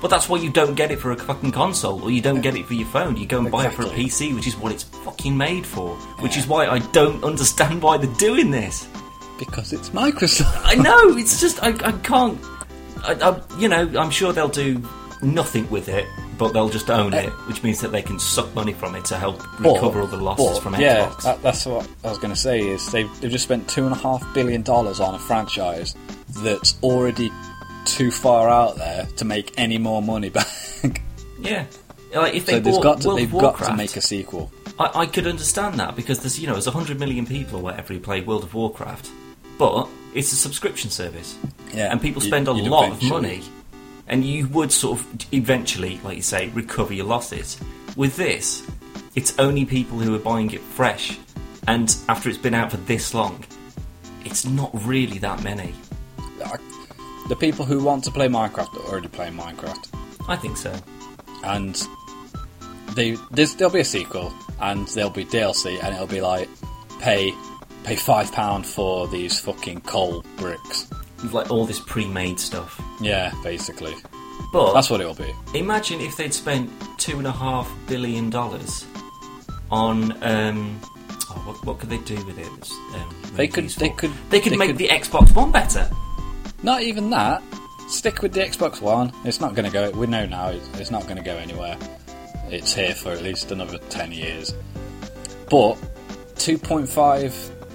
But 0.00 0.08
that's 0.08 0.28
why 0.30 0.38
you 0.38 0.48
don't 0.50 0.74
get 0.76 0.90
it 0.90 0.98
for 0.98 1.10
a 1.12 1.16
fucking 1.16 1.50
console, 1.52 2.02
or 2.02 2.10
you 2.10 2.22
don't 2.22 2.40
get 2.40 2.54
it 2.56 2.64
for 2.64 2.72
your 2.72 2.86
phone. 2.88 3.16
You 3.18 3.26
go 3.26 3.38
and 3.40 3.50
buy 3.50 3.66
it 3.66 3.74
for 3.74 3.82
a 3.82 3.90
Exactly. 3.90 4.30
PC, 4.30 4.34
which 4.34 4.46
is 4.46 4.56
what 4.56 4.72
it's 4.72 4.84
fucking 4.84 5.36
made 5.36 5.66
for. 5.66 5.94
Which 6.20 6.36
Yeah. 6.36 6.42
is 6.42 6.48
why 6.48 6.66
I 6.68 6.78
don't 6.78 7.22
understand 7.22 7.82
why 7.82 7.98
they're 7.98 8.14
doing 8.16 8.50
this. 8.50 8.86
Because 9.38 9.72
it's 9.74 9.90
Microsoft. 9.90 10.58
I 10.64 10.74
know 10.74 11.16
it's 11.18 11.38
just 11.40 11.62
I, 11.62 11.68
I 11.86 11.92
can't. 11.92 12.38
I, 13.04 13.12
I, 13.14 13.40
you 13.58 13.68
know, 13.68 13.90
I'm 13.98 14.10
sure 14.10 14.32
they'll 14.32 14.48
do 14.48 14.82
nothing 15.22 15.68
with 15.70 15.88
it, 15.90 16.06
but 16.38 16.52
they'll 16.54 16.68
just 16.70 16.88
own 16.90 17.12
it, 17.12 17.26
eh. 17.26 17.30
which 17.46 17.62
means 17.62 17.80
that 17.82 17.92
they 17.92 18.00
can 18.02 18.18
suck 18.18 18.54
money 18.54 18.72
from 18.72 18.94
it 18.94 19.04
to 19.06 19.16
help 19.18 19.42
recover 19.60 20.00
all 20.00 20.06
the 20.06 20.16
losses 20.16 20.46
but, 20.58 20.62
from 20.62 20.74
yeah, 20.80 21.06
Xbox. 21.08 21.22
that, 21.24 21.42
that's 21.42 21.66
what 21.66 21.86
I 22.04 22.08
was 22.08 22.16
going 22.18 22.32
to 22.32 22.40
say. 22.40 22.60
Is 22.60 22.90
they've 22.90 23.20
they've 23.20 23.30
just 23.30 23.44
spent 23.44 23.68
two 23.68 23.84
and 23.84 23.92
a 23.92 23.98
half 23.98 24.22
billion 24.34 24.62
dollars 24.62 24.98
on 25.00 25.14
a 25.14 25.18
franchise 25.18 25.94
that's 26.42 26.78
already 26.82 27.30
too 27.94 28.10
far 28.10 28.48
out 28.48 28.76
there 28.76 29.06
to 29.16 29.24
make 29.24 29.52
any 29.58 29.78
more 29.78 30.02
money 30.02 30.28
back. 30.30 30.46
yeah, 31.40 31.66
like 32.14 32.34
if 32.34 32.46
they 32.46 32.54
so 32.54 32.60
there's 32.60 32.76
bought 32.76 32.82
got 32.82 33.00
to, 33.02 33.08
World 33.08 33.18
they've 33.20 33.34
of 33.34 33.40
got 33.40 33.58
to 33.64 33.76
make 33.76 33.96
a 33.96 34.00
sequel. 34.00 34.52
I, 34.78 35.00
I 35.00 35.06
could 35.06 35.26
understand 35.26 35.78
that 35.78 35.96
because 35.96 36.20
there's 36.20 36.38
you 36.38 36.46
know 36.46 36.54
there's 36.54 36.66
100 36.66 36.98
million 36.98 37.26
people 37.26 37.58
or 37.58 37.62
whatever 37.62 37.92
who 37.92 38.00
play 38.00 38.20
World 38.20 38.44
of 38.44 38.54
Warcraft, 38.54 39.10
but 39.58 39.88
it's 40.14 40.32
a 40.32 40.36
subscription 40.36 40.90
service, 40.90 41.38
Yeah, 41.72 41.90
and 41.92 42.00
people 42.00 42.20
spend 42.20 42.48
a 42.48 42.52
lot 42.52 42.90
of 42.90 43.02
money, 43.04 43.42
and 44.08 44.24
you 44.24 44.48
would 44.48 44.72
sort 44.72 44.98
of 45.00 45.34
eventually, 45.34 46.00
like 46.02 46.16
you 46.16 46.22
say, 46.22 46.48
recover 46.48 46.94
your 46.94 47.06
losses. 47.06 47.58
With 47.96 48.16
this, 48.16 48.66
it's 49.14 49.38
only 49.38 49.64
people 49.64 49.98
who 49.98 50.14
are 50.14 50.18
buying 50.18 50.50
it 50.50 50.60
fresh, 50.60 51.18
and 51.68 51.94
after 52.08 52.28
it's 52.28 52.38
been 52.38 52.54
out 52.54 52.70
for 52.70 52.78
this 52.78 53.14
long, 53.14 53.44
it's 54.24 54.44
not 54.44 54.70
really 54.86 55.18
that 55.18 55.42
many. 55.42 55.74
The 57.30 57.36
people 57.36 57.64
who 57.64 57.82
want 57.82 58.02
to 58.04 58.10
play 58.10 58.26
Minecraft 58.28 58.74
are 58.76 58.90
already 58.90 59.08
playing 59.08 59.34
Minecraft, 59.34 59.88
I 60.28 60.34
think 60.36 60.56
so. 60.56 60.74
and 61.44 61.80
they 62.96 63.16
there's, 63.30 63.54
there'll 63.54 63.72
be 63.72 63.80
a 63.80 63.84
sequel, 63.84 64.32
and 64.60 64.86
there'll 64.88 65.10
be 65.10 65.24
DLC, 65.24 65.80
and 65.82 65.94
it'll 65.94 66.06
be 66.08 66.20
like 66.20 66.48
pay 66.98 67.32
pay 67.84 67.94
five 67.96 68.32
pound 68.32 68.66
for 68.66 69.06
these 69.08 69.38
fucking 69.40 69.80
coal 69.82 70.24
bricks. 70.36 70.88
With 71.22 71.32
like 71.32 71.50
all 71.52 71.66
this 71.66 71.78
pre-made 71.86 72.40
stuff, 72.40 72.80
Yeah, 73.00 73.32
basically, 73.44 73.94
but 74.52 74.72
that's 74.74 74.90
what 74.90 75.00
it'll 75.00 75.14
be. 75.14 75.32
Imagine 75.54 76.00
if 76.00 76.16
they'd 76.16 76.34
spent 76.34 76.68
two 76.98 77.18
and 77.18 77.26
a 77.28 77.32
half 77.32 77.70
billion 77.86 78.28
dollars 78.30 78.86
on 79.70 80.12
um, 80.24 80.80
oh, 81.30 81.42
what, 81.46 81.64
what 81.64 81.78
could 81.78 81.90
they 81.90 81.98
do 81.98 82.16
with 82.24 82.38
it? 82.38 82.70
Um, 82.94 83.14
They 83.36 83.46
could- 83.46 83.68
they 83.70 83.90
could- 83.90 84.10
they 84.30 84.40
could 84.40 84.52
they 84.52 84.56
make 84.56 84.70
could- 84.70 84.78
the 84.78 84.88
Xbox 84.88 85.32
One 85.34 85.52
better. 85.52 85.88
Not 86.62 86.82
even 86.82 87.10
that. 87.10 87.42
Stick 87.88 88.22
with 88.22 88.32
the 88.32 88.40
Xbox 88.40 88.80
One. 88.80 89.12
It's 89.24 89.40
not 89.40 89.54
going 89.54 89.64
to 89.64 89.72
go. 89.72 89.90
We 89.90 90.06
know 90.06 90.26
now 90.26 90.48
it's, 90.48 90.90
not 90.90 91.04
going 91.04 91.16
to 91.16 91.22
go 91.22 91.36
anywhere. 91.36 91.76
It's 92.48 92.72
here 92.72 92.94
for 92.94 93.10
at 93.10 93.22
least 93.22 93.50
another 93.50 93.78
ten 93.88 94.12
years. 94.12 94.54
But 95.50 95.76
two 96.36 96.58
point 96.58 96.88
five 96.88 97.34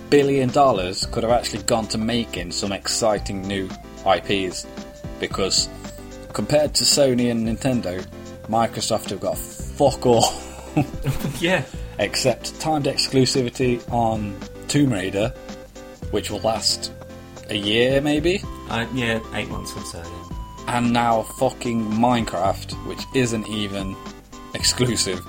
billion 0.10 0.50
dollars 0.50 1.06
could 1.08 1.24
have 1.24 1.32
actually 1.32 1.63
gone 1.63 1.88
to 1.88 1.98
making 1.98 2.51
some 2.51 2.72
exciting 2.72 3.42
new 3.42 3.70
IPs, 4.06 4.65
because 5.20 5.68
compared 6.34 6.74
to 6.75 6.84
Sony 6.84 7.32
and 7.32 7.46
Nintendo, 7.48 8.06
Microsoft 8.48 9.10
have 9.10 9.20
got 9.20 9.38
fuck 9.38 10.06
all. 10.06 10.25
yeah. 11.39 11.63
except 12.00 12.60
timed 12.60 12.86
exclusivity 12.86 13.82
on 13.92 14.36
Tomb 14.68 14.92
Raider, 14.94 15.30
which 16.12 16.30
will 16.30 16.42
last 16.42 16.92
a 17.50 17.56
year 17.56 18.01
maybe, 18.01 18.42
Uh, 18.69 18.86
yeah, 18.93 19.19
eight 19.34 19.50
months 19.50 19.75
or 19.75 19.81
so. 19.81 20.00
Yeah. 20.00 20.77
and 20.77 20.93
now 20.93 21.24
fucking 21.24 21.84
Minecraft, 21.91 22.74
which 22.88 23.03
isn't 23.13 23.48
even 23.48 23.95
exclusive. 24.53 25.25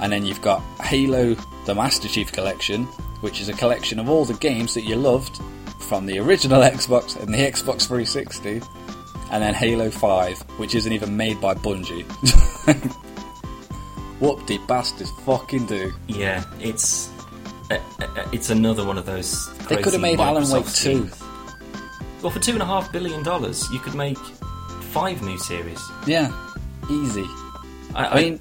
And 0.00 0.12
then 0.12 0.26
you've 0.26 0.42
got 0.42 0.60
Halo, 0.82 1.34
the 1.64 1.74
Master 1.74 2.08
Chief 2.08 2.30
Collection, 2.32 2.84
which 3.22 3.40
is 3.40 3.48
a 3.48 3.54
collection 3.54 3.98
of 3.98 4.08
all 4.10 4.24
the 4.26 4.34
games 4.34 4.74
that 4.74 4.82
you 4.82 4.96
loved 4.96 5.40
from 5.80 6.04
the 6.06 6.18
original 6.18 6.60
Xbox 6.62 7.16
and 7.20 7.32
the 7.32 7.38
Xbox 7.38 7.86
360. 7.86 8.60
And 9.30 9.42
then 9.42 9.54
Halo 9.54 9.90
5, 9.90 10.38
which 10.58 10.74
isn't 10.74 10.92
even 10.92 11.16
made 11.16 11.40
by 11.40 11.54
Bungie. 11.54 12.04
Whoop 14.20 14.46
de 14.46 14.58
bastards 14.66 15.10
fucking 15.24 15.66
do. 15.66 15.92
Yeah, 16.06 16.44
it's 16.60 17.10
uh, 17.70 17.78
uh, 18.00 18.28
it's 18.32 18.48
another 18.50 18.84
one 18.86 18.96
of 18.98 19.04
those. 19.04 19.52
They 19.66 19.76
could 19.76 19.92
have 19.92 20.00
made 20.02 20.20
Alan 20.20 20.48
Wake 20.50 20.66
2. 20.72 21.10
Well, 22.22 22.30
for 22.30 22.40
two 22.40 22.52
and 22.52 22.62
a 22.62 22.66
half 22.66 22.90
billion 22.92 23.22
dollars, 23.22 23.68
you 23.70 23.78
could 23.78 23.94
make 23.94 24.18
five 24.18 25.22
new 25.22 25.38
series. 25.38 25.80
Yeah, 26.06 26.32
easy. 26.90 27.24
I, 27.94 28.06
I 28.06 28.22
mean, 28.22 28.40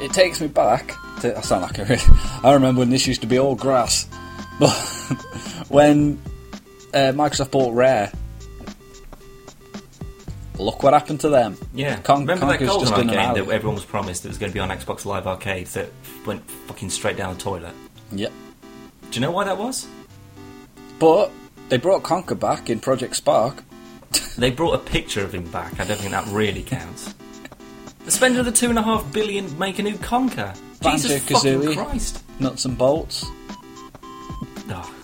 it 0.00 0.12
takes 0.12 0.40
me 0.40 0.46
back 0.48 0.94
to. 1.20 1.36
I 1.36 1.40
sound 1.42 1.62
like 1.62 1.78
a. 1.78 1.84
really- 1.84 2.02
I 2.44 2.52
remember 2.54 2.80
when 2.80 2.90
this 2.90 3.06
used 3.06 3.20
to 3.22 3.26
be 3.26 3.38
all 3.38 3.54
grass, 3.54 4.06
but 4.60 4.72
when 5.68 6.20
uh, 6.94 7.12
Microsoft 7.12 7.50
bought 7.50 7.74
Rare, 7.74 8.10
look 10.58 10.82
what 10.82 10.92
happened 10.92 11.20
to 11.20 11.28
them. 11.28 11.56
yeah. 11.74 11.98
Con- 12.00 12.20
Remember 12.20 12.46
that 12.46 12.58
Conker's 12.60 12.76
just 12.88 12.92
GoldenEye 12.94 13.34
game 13.34 13.46
that 13.46 13.52
everyone 13.52 13.74
was 13.74 13.84
promised 13.84 14.22
that 14.22 14.28
was 14.28 14.38
going 14.38 14.50
to 14.50 14.54
be 14.54 14.60
on 14.60 14.68
Xbox 14.70 15.04
Live 15.04 15.26
Arcade 15.26 15.66
that 15.68 15.90
went 16.26 16.48
fucking 16.66 16.90
straight 16.90 17.16
down 17.16 17.34
the 17.34 17.40
toilet? 17.40 17.74
Yep. 18.12 18.32
Do 19.10 19.14
you 19.14 19.20
know 19.20 19.30
why 19.32 19.44
that 19.44 19.58
was? 19.58 19.86
But 20.98 21.30
they 21.72 21.78
brought 21.78 22.02
Conker 22.02 22.38
back 22.38 22.68
in 22.68 22.80
Project 22.80 23.16
Spark. 23.16 23.64
They 24.36 24.50
brought 24.50 24.74
a 24.74 24.78
picture 24.78 25.24
of 25.24 25.34
him 25.34 25.50
back. 25.50 25.80
I 25.80 25.84
don't 25.84 25.98
think 25.98 26.10
that 26.10 26.26
really 26.28 26.62
counts. 26.62 27.14
Spend 28.08 28.34
another 28.34 28.50
two 28.50 28.68
and 28.68 28.78
a 28.78 28.82
half 28.82 29.10
billion, 29.10 29.58
make 29.58 29.78
a 29.78 29.82
new 29.82 29.94
Conker. 29.94 30.54
Jesus 30.82 31.22
fucking 31.24 31.74
Christ! 31.74 32.22
Nuts 32.38 32.66
and 32.66 32.76
bolts. 32.76 33.24
Oh, 34.68 34.94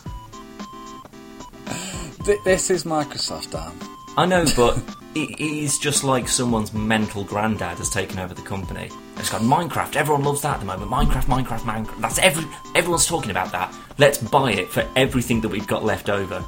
Th- 2.24 2.38
this 2.44 2.68
is 2.68 2.84
Microsoft, 2.84 3.52
Dan. 3.52 3.72
I 4.18 4.26
know, 4.26 4.44
but 4.56 4.76
it, 5.14 5.30
it 5.40 5.40
is 5.40 5.78
just 5.78 6.04
like 6.04 6.28
someone's 6.28 6.74
mental 6.74 7.24
granddad 7.24 7.78
has 7.78 7.88
taken 7.88 8.18
over 8.18 8.34
the 8.34 8.42
company. 8.42 8.90
It's 9.16 9.30
got 9.30 9.40
Minecraft. 9.40 9.96
Everyone 9.96 10.22
loves 10.22 10.42
that 10.42 10.54
at 10.54 10.60
the 10.60 10.66
moment. 10.66 10.90
Minecraft, 10.90 11.24
Minecraft, 11.24 11.60
Minecraft. 11.60 12.00
That's 12.00 12.18
every 12.18 12.44
everyone's 12.74 13.06
talking 13.06 13.30
about 13.30 13.52
that. 13.52 13.74
Let's 13.96 14.18
buy 14.18 14.52
it 14.52 14.68
for 14.68 14.86
everything 14.96 15.40
that 15.40 15.48
we've 15.48 15.66
got 15.66 15.82
left 15.82 16.10
over. 16.10 16.44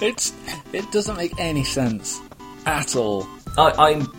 It's 0.00 0.32
it 0.72 0.90
doesn't 0.92 1.16
make 1.16 1.38
any 1.38 1.64
sense 1.64 2.20
at 2.66 2.96
all. 2.96 3.26
I, 3.56 3.72
I'm 3.90 4.12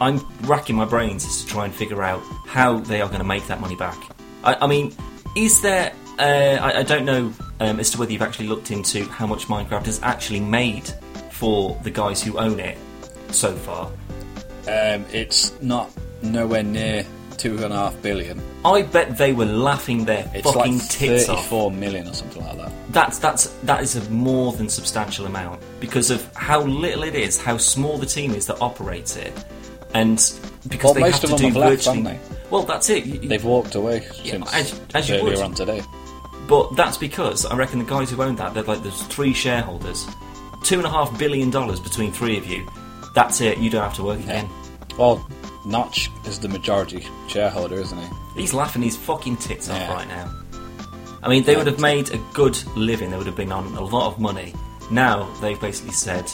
I'm 0.00 0.20
racking 0.42 0.76
my 0.76 0.84
brains 0.84 1.24
as 1.24 1.42
to 1.42 1.46
try 1.46 1.64
and 1.64 1.74
figure 1.74 2.02
out 2.02 2.22
how 2.46 2.78
they 2.78 3.00
are 3.00 3.08
going 3.08 3.20
to 3.20 3.26
make 3.26 3.46
that 3.46 3.60
money 3.60 3.76
back. 3.76 3.96
I, 4.44 4.54
I 4.62 4.66
mean, 4.66 4.94
is 5.36 5.60
there? 5.62 5.92
Uh, 6.18 6.58
I, 6.60 6.80
I 6.80 6.82
don't 6.82 7.04
know 7.04 7.32
um, 7.60 7.80
as 7.80 7.90
to 7.90 7.98
whether 7.98 8.12
you've 8.12 8.22
actually 8.22 8.48
looked 8.48 8.70
into 8.70 9.04
how 9.04 9.26
much 9.26 9.46
Minecraft 9.46 9.86
has 9.86 10.00
actually 10.02 10.40
made 10.40 10.88
for 11.30 11.78
the 11.82 11.90
guys 11.90 12.22
who 12.22 12.38
own 12.38 12.60
it 12.60 12.76
so 13.30 13.54
far. 13.54 13.86
Um, 14.68 15.04
it's 15.12 15.60
not 15.62 15.90
nowhere 16.22 16.62
near 16.62 17.06
two 17.42 17.54
and 17.64 17.72
a 17.72 17.76
half 17.76 18.00
billion. 18.02 18.40
I 18.64 18.82
bet 18.82 19.18
they 19.18 19.32
were 19.32 19.44
laughing 19.46 20.04
their 20.04 20.30
It's 20.32 20.50
fucking 20.50 20.78
like 20.78 20.88
tits 20.88 21.28
off. 21.28 21.38
thirty-four 21.38 21.70
million 21.72 22.06
or 22.08 22.14
something 22.14 22.44
like 22.44 22.56
that. 22.58 22.72
That's 22.90 23.18
that's 23.18 23.46
that 23.64 23.82
is 23.82 23.96
a 23.96 24.10
more 24.10 24.52
than 24.52 24.68
substantial 24.68 25.26
amount 25.26 25.60
because 25.80 26.10
of 26.10 26.24
how 26.36 26.62
little 26.62 27.02
it 27.02 27.14
is, 27.16 27.40
how 27.40 27.56
small 27.56 27.98
the 27.98 28.06
team 28.06 28.32
is 28.32 28.46
that 28.46 28.60
operates 28.60 29.16
it, 29.16 29.32
and 29.94 30.16
because 30.68 30.84
Well, 30.84 30.94
they 30.94 31.00
most 31.00 31.22
have 31.22 31.24
of 31.32 31.36
to 31.38 31.42
them 31.42 31.52
do 31.52 31.58
have 31.60 31.70
left, 31.70 31.84
virtually. 31.84 32.02
haven't 32.14 32.50
Well, 32.50 32.62
that's 32.62 32.88
it. 32.90 33.04
You- 33.06 33.28
They've 33.28 33.44
walked 33.44 33.74
away 33.74 34.06
Yeah, 34.22 34.32
since 34.32 34.54
as- 34.54 34.80
as 34.94 35.08
you 35.08 35.16
earlier 35.16 35.30
would. 35.36 35.38
on 35.40 35.54
today. 35.54 35.82
But 36.46 36.76
that's 36.76 36.96
because 36.98 37.44
I 37.46 37.56
reckon 37.56 37.78
the 37.80 37.84
guys 37.84 38.10
who 38.10 38.22
own 38.22 38.36
that, 38.36 38.52
they're 38.54 38.62
like 38.62 38.82
there's 38.82 39.02
three 39.04 39.32
shareholders, 39.32 40.06
two 40.62 40.76
and 40.76 40.86
a 40.86 40.90
half 40.90 41.16
billion 41.18 41.50
dollars 41.50 41.80
between 41.80 42.12
three 42.12 42.36
of 42.36 42.46
you. 42.46 42.66
That's 43.14 43.40
it. 43.40 43.58
You 43.58 43.68
don't 43.70 43.82
have 43.82 43.94
to 43.94 44.02
work 44.04 44.20
again. 44.20 44.48
Well, 44.98 45.26
Notch 45.64 46.10
is 46.26 46.38
the 46.38 46.48
majority 46.48 47.06
shareholder, 47.28 47.76
isn't 47.76 47.98
he? 47.98 48.40
He's 48.40 48.52
laughing 48.54 48.82
his 48.82 48.96
fucking 48.96 49.36
tits 49.36 49.68
off 49.68 49.78
Yeah. 49.78 49.94
right 49.94 50.08
now. 50.08 50.30
I 51.22 51.28
mean, 51.28 51.44
they 51.44 51.54
would 51.56 51.68
have 51.68 51.78
made 51.80 52.10
a 52.12 52.18
good 52.32 52.58
living. 52.76 53.10
They 53.10 53.16
would 53.16 53.26
have 53.26 53.36
been 53.36 53.52
on 53.52 53.66
a 53.76 53.80
lot 53.84 54.08
of 54.12 54.18
money. 54.18 54.54
Now 54.90 55.28
they've 55.40 55.60
basically 55.60 55.92
said, 55.92 56.30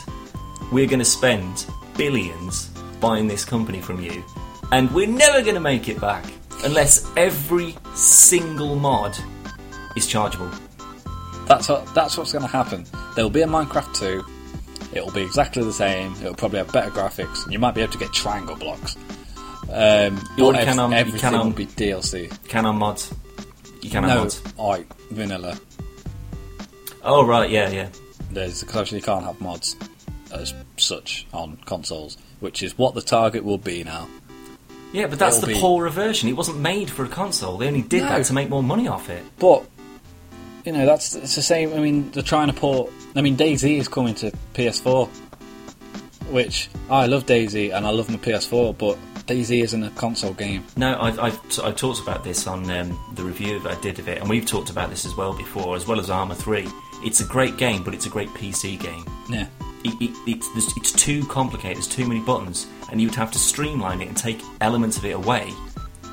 "We're 0.72 0.86
going 0.86 0.98
to 1.00 1.04
spend 1.04 1.66
billions 1.96 2.70
buying 3.00 3.28
this 3.28 3.44
company 3.44 3.80
from 3.80 4.00
you, 4.00 4.24
and 4.72 4.90
we're 4.92 5.06
never 5.06 5.42
going 5.42 5.54
to 5.54 5.60
make 5.60 5.88
it 5.88 6.00
back 6.00 6.24
unless 6.64 7.06
every 7.16 7.76
single 7.94 8.76
mod 8.76 9.16
is 9.94 10.06
chargeable." 10.06 10.50
That's 11.46 11.68
what. 11.68 11.94
That's 11.94 12.16
what's 12.16 12.32
going 12.32 12.44
to 12.46 12.50
happen. 12.50 12.86
There 13.14 13.24
will 13.24 13.30
be 13.30 13.42
a 13.42 13.46
Minecraft 13.46 13.94
2. 13.94 14.24
It 14.94 15.04
will 15.04 15.12
be 15.12 15.22
exactly 15.22 15.62
the 15.62 15.72
same. 15.72 16.12
It 16.14 16.24
will 16.24 16.34
probably 16.34 16.58
have 16.58 16.72
better 16.72 16.90
graphics. 16.90 17.44
and 17.44 17.52
You 17.52 17.58
might 17.58 17.74
be 17.74 17.82
able 17.82 17.92
to 17.92 17.98
get 17.98 18.12
triangle 18.14 18.56
blocks. 18.56 18.96
Um, 19.70 20.16
You 20.36 20.52
can 20.52 20.56
ev- 20.56 20.78
on- 20.78 20.90
you 20.92 20.96
everything 20.96 21.20
can 21.20 21.34
on- 21.34 21.46
will 21.46 21.52
be 21.56 21.66
DLC. 21.66 22.30
Can 22.48 22.64
on 22.66 22.76
mods? 22.78 23.12
You 23.82 23.90
can 23.90 24.04
on 24.04 24.10
No, 24.10 24.18
mods. 24.22 24.42
like 24.58 24.86
vanilla. 25.10 25.58
Oh 27.04 27.24
right, 27.24 27.50
yeah, 27.50 27.70
yeah. 27.70 27.88
There's 28.30 28.62
because 28.62 28.92
you 28.92 29.00
can't 29.00 29.24
have 29.24 29.40
mods 29.40 29.76
as 30.32 30.52
such 30.76 31.26
on 31.32 31.58
consoles, 31.64 32.16
which 32.40 32.62
is 32.62 32.76
what 32.76 32.94
the 32.94 33.02
target 33.02 33.44
will 33.44 33.58
be 33.58 33.84
now. 33.84 34.06
Yeah, 34.92 35.06
but 35.06 35.18
that's 35.18 35.36
It'll 35.36 35.48
the 35.48 35.54
be- 35.54 35.60
poorer 35.60 35.90
version. 35.90 36.28
It 36.28 36.36
wasn't 36.36 36.58
made 36.60 36.90
for 36.90 37.04
a 37.04 37.08
console. 37.08 37.58
They 37.58 37.66
only 37.68 37.82
did 37.82 38.02
No. 38.04 38.08
that 38.10 38.24
to 38.26 38.32
make 38.32 38.48
more 38.48 38.62
money 38.62 38.88
off 38.88 39.10
it. 39.10 39.22
But 39.38 39.64
you 40.64 40.72
know 40.72 40.86
that's 40.86 41.14
it's 41.14 41.34
the 41.34 41.42
same. 41.42 41.72
I 41.74 41.78
mean, 41.78 42.10
they're 42.12 42.22
trying 42.22 42.48
to 42.48 42.54
port. 42.54 42.90
I 43.14 43.20
mean, 43.22 43.36
DayZ 43.36 43.78
is 43.78 43.88
coming 43.88 44.14
to 44.16 44.32
PS4, 44.54 45.08
which 46.30 46.68
I 46.90 47.06
love 47.06 47.26
DayZ 47.26 47.74
and 47.74 47.86
I 47.86 47.90
love 47.90 48.10
my 48.10 48.16
PS4, 48.16 48.76
but 48.76 48.96
DayZ 49.26 49.62
isn't 49.62 49.82
a 49.82 49.90
console 49.90 50.32
game. 50.32 50.64
No, 50.76 50.98
I've, 51.00 51.18
I've, 51.18 51.40
I 51.62 51.72
talked 51.72 52.00
about 52.00 52.24
this 52.24 52.46
on 52.46 52.70
um, 52.70 52.98
the 53.14 53.22
review 53.22 53.60
that 53.60 53.76
I 53.76 53.80
did 53.80 53.98
of 53.98 54.08
it, 54.08 54.18
and 54.18 54.28
we've 54.28 54.46
talked 54.46 54.70
about 54.70 54.90
this 54.90 55.04
as 55.04 55.14
well 55.16 55.36
before, 55.36 55.76
as 55.76 55.86
well 55.86 56.00
as 56.00 56.10
Arma 56.10 56.34
3. 56.34 56.66
It's 57.04 57.20
a 57.20 57.26
great 57.26 57.56
game, 57.56 57.82
but 57.82 57.94
it's 57.94 58.06
a 58.06 58.10
great 58.10 58.28
PC 58.30 58.80
game. 58.80 59.04
Yeah. 59.28 59.46
It, 59.84 59.94
it, 60.00 60.10
it's, 60.26 60.76
it's 60.76 60.92
too 60.92 61.24
complicated, 61.26 61.76
there's 61.76 61.86
too 61.86 62.06
many 62.06 62.20
buttons, 62.20 62.66
and 62.90 63.00
you'd 63.00 63.14
have 63.14 63.30
to 63.32 63.38
streamline 63.38 64.00
it 64.00 64.08
and 64.08 64.16
take 64.16 64.40
elements 64.60 64.96
of 64.96 65.04
it 65.04 65.14
away 65.14 65.52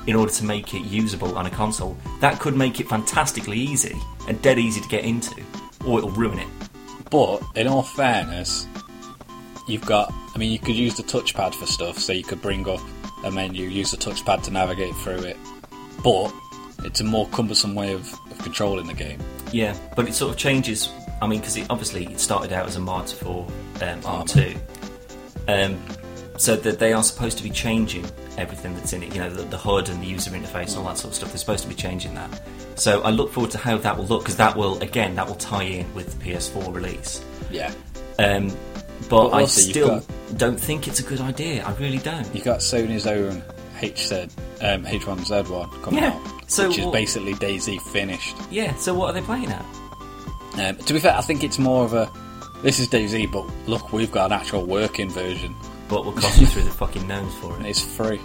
in 0.06 0.14
order 0.14 0.32
to 0.32 0.44
make 0.44 0.74
it 0.74 0.82
usable 0.82 1.36
on 1.36 1.46
a 1.46 1.50
console. 1.50 1.96
That 2.20 2.38
could 2.38 2.56
make 2.56 2.80
it 2.80 2.88
fantastically 2.88 3.58
easy 3.58 3.96
and 4.28 4.40
dead 4.42 4.58
easy 4.58 4.80
to 4.80 4.88
get 4.88 5.04
into, 5.04 5.42
or 5.86 5.98
it'll 5.98 6.10
ruin 6.10 6.38
it. 6.38 6.48
But 7.10 7.42
in 7.54 7.66
all 7.66 7.82
fairness, 7.82 8.66
you've 9.66 9.84
got. 9.86 10.12
I 10.34 10.38
mean, 10.38 10.52
you 10.52 10.58
could 10.58 10.76
use 10.76 10.96
the 10.96 11.02
touchpad 11.02 11.54
for 11.54 11.66
stuff, 11.66 11.98
so 11.98 12.12
you 12.12 12.24
could 12.24 12.42
bring 12.42 12.68
up 12.68 12.80
a 13.24 13.30
menu, 13.30 13.68
use 13.68 13.90
the 13.90 13.96
touchpad 13.96 14.42
to 14.44 14.50
navigate 14.50 14.94
through 14.96 15.20
it. 15.20 15.36
But 16.02 16.32
it's 16.84 17.00
a 17.00 17.04
more 17.04 17.26
cumbersome 17.28 17.74
way 17.74 17.92
of, 17.92 18.12
of 18.30 18.38
controlling 18.38 18.86
the 18.86 18.94
game. 18.94 19.20
Yeah, 19.52 19.76
but 19.94 20.08
it 20.08 20.14
sort 20.14 20.32
of 20.32 20.38
changes. 20.38 20.90
I 21.20 21.26
mean, 21.26 21.40
because 21.40 21.56
it, 21.56 21.66
obviously 21.70 22.06
it 22.06 22.20
started 22.20 22.52
out 22.52 22.66
as 22.66 22.76
a 22.76 22.80
mod 22.80 23.08
for 23.10 23.46
um, 23.80 24.00
Arma 24.04 24.26
2. 24.26 24.54
Um, 25.48 25.78
so 26.36 26.54
that 26.56 26.78
they 26.78 26.92
are 26.92 27.02
supposed 27.02 27.38
to 27.38 27.42
be 27.42 27.50
changing 27.50 28.04
everything 28.36 28.74
that's 28.74 28.92
in 28.92 29.02
it, 29.02 29.14
you 29.14 29.20
know, 29.20 29.30
the, 29.30 29.42
the 29.44 29.56
HUD 29.56 29.88
and 29.88 30.02
the 30.02 30.06
user 30.06 30.30
interface 30.32 30.70
and 30.70 30.78
all 30.78 30.84
that 30.84 30.98
sort 30.98 31.12
of 31.12 31.14
stuff. 31.14 31.30
They're 31.30 31.38
supposed 31.38 31.62
to 31.62 31.68
be 31.68 31.74
changing 31.74 32.14
that. 32.14 32.42
So 32.74 33.00
I 33.02 33.10
look 33.10 33.32
forward 33.32 33.50
to 33.52 33.58
how 33.58 33.78
that 33.78 33.96
will 33.96 34.04
look 34.04 34.22
because 34.22 34.36
that 34.36 34.54
will, 34.54 34.78
again, 34.82 35.14
that 35.14 35.26
will 35.26 35.36
tie 35.36 35.62
in 35.62 35.94
with 35.94 36.18
the 36.18 36.24
PS4 36.24 36.74
release. 36.74 37.24
Yeah. 37.50 37.72
Um, 38.18 38.54
but 39.08 39.30
But 39.30 39.34
I 39.36 39.46
still 39.46 39.88
got- 39.88 40.04
don't 40.38 40.58
think 40.60 40.88
it's 40.88 41.00
a 41.00 41.02
good 41.02 41.20
idea. 41.20 41.64
I 41.64 41.72
really 41.74 41.98
don't. 41.98 42.26
You 42.34 42.42
got 42.42 42.58
Sony's 42.60 43.06
own 43.06 43.42
HZ, 43.80 44.30
um, 44.62 44.84
H1Z1 44.86 45.82
coming 45.82 46.02
Yeah, 46.02 46.08
out, 46.10 46.20
so 46.50 46.68
which 46.68 46.78
is 46.78 46.84
what- 46.86 46.92
basically 46.94 47.34
DayZ 47.34 47.78
finished. 47.92 48.36
Yeah, 48.50 48.74
so 48.76 48.94
what 48.94 49.10
are 49.10 49.12
they 49.12 49.20
playing 49.22 49.50
at? 49.52 49.64
Um, 50.58 50.76
to 50.76 50.92
be 50.94 50.98
fair, 51.00 51.14
I 51.16 51.20
think 51.20 51.44
it's 51.44 51.58
more 51.58 51.84
of 51.84 51.92
a 51.94 52.10
this 52.62 52.78
is 52.80 52.88
DayZ, 52.88 53.30
but 53.30 53.44
look, 53.66 53.92
we've 53.92 54.10
got 54.10 54.26
an 54.26 54.32
actual 54.32 54.64
working 54.64 55.10
version. 55.10 55.54
But 55.88 56.04
will 56.04 56.12
cost 56.12 56.40
you 56.40 56.46
through 56.46 56.62
the 56.64 56.70
fucking 56.70 57.06
nose 57.06 57.32
for 57.40 57.56
it. 57.60 57.66
It's 57.66 57.80
free. 57.80 58.18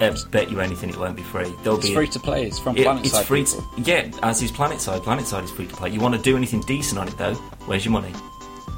Uh, 0.00 0.16
bet 0.30 0.50
you 0.50 0.60
anything 0.60 0.88
it 0.88 0.96
won't 0.96 1.14
be 1.14 1.22
free. 1.22 1.52
There'll 1.62 1.78
It's 1.78 1.88
be 1.88 1.94
free 1.94 2.08
to 2.08 2.18
play. 2.18 2.46
It's 2.46 2.58
from 2.58 2.76
It- 2.76 2.84
Planet 2.84 3.04
it's 3.06 3.20
free. 3.20 3.44
To, 3.44 3.62
yeah, 3.78 4.06
as 4.22 4.40
is 4.42 4.50
PlanetSide. 4.50 5.02
PlanetSide 5.04 5.44
is 5.44 5.50
free 5.50 5.66
to 5.66 5.74
play. 5.76 5.90
You 5.90 6.00
want 6.00 6.14
to 6.14 6.20
do 6.20 6.36
anything 6.36 6.60
decent 6.60 6.98
on 6.98 7.06
it 7.08 7.18
though? 7.18 7.34
Where's 7.66 7.84
your 7.84 7.92
money? 7.92 8.12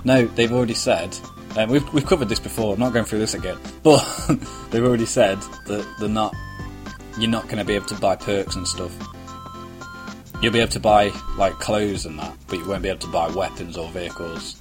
No, 0.04 0.26
they've 0.26 0.52
already 0.52 0.74
said. 0.74 1.16
Um, 1.56 1.70
we've 1.70 1.92
we've 1.94 2.06
covered 2.06 2.28
this 2.28 2.40
before. 2.40 2.74
I'm 2.74 2.80
not 2.80 2.92
going 2.92 3.04
through 3.04 3.20
this 3.20 3.34
again, 3.34 3.58
but 3.82 4.00
they've 4.70 4.84
already 4.84 5.06
said 5.06 5.38
that 5.66 5.86
they're 5.98 6.08
not 6.08 6.34
you're 7.18 7.30
not 7.30 7.44
going 7.44 7.58
to 7.58 7.64
be 7.64 7.74
able 7.74 7.86
to 7.86 7.94
buy 7.96 8.16
perks 8.16 8.56
and 8.56 8.66
stuff. 8.66 8.92
You'll 10.42 10.52
be 10.52 10.58
able 10.60 10.72
to 10.72 10.80
buy 10.80 11.10
like 11.36 11.54
clothes 11.54 12.06
and 12.06 12.18
that, 12.18 12.36
but 12.48 12.58
you 12.58 12.66
won't 12.68 12.82
be 12.82 12.88
able 12.88 12.98
to 13.00 13.08
buy 13.08 13.28
weapons 13.30 13.78
or 13.78 13.88
vehicles 13.90 14.60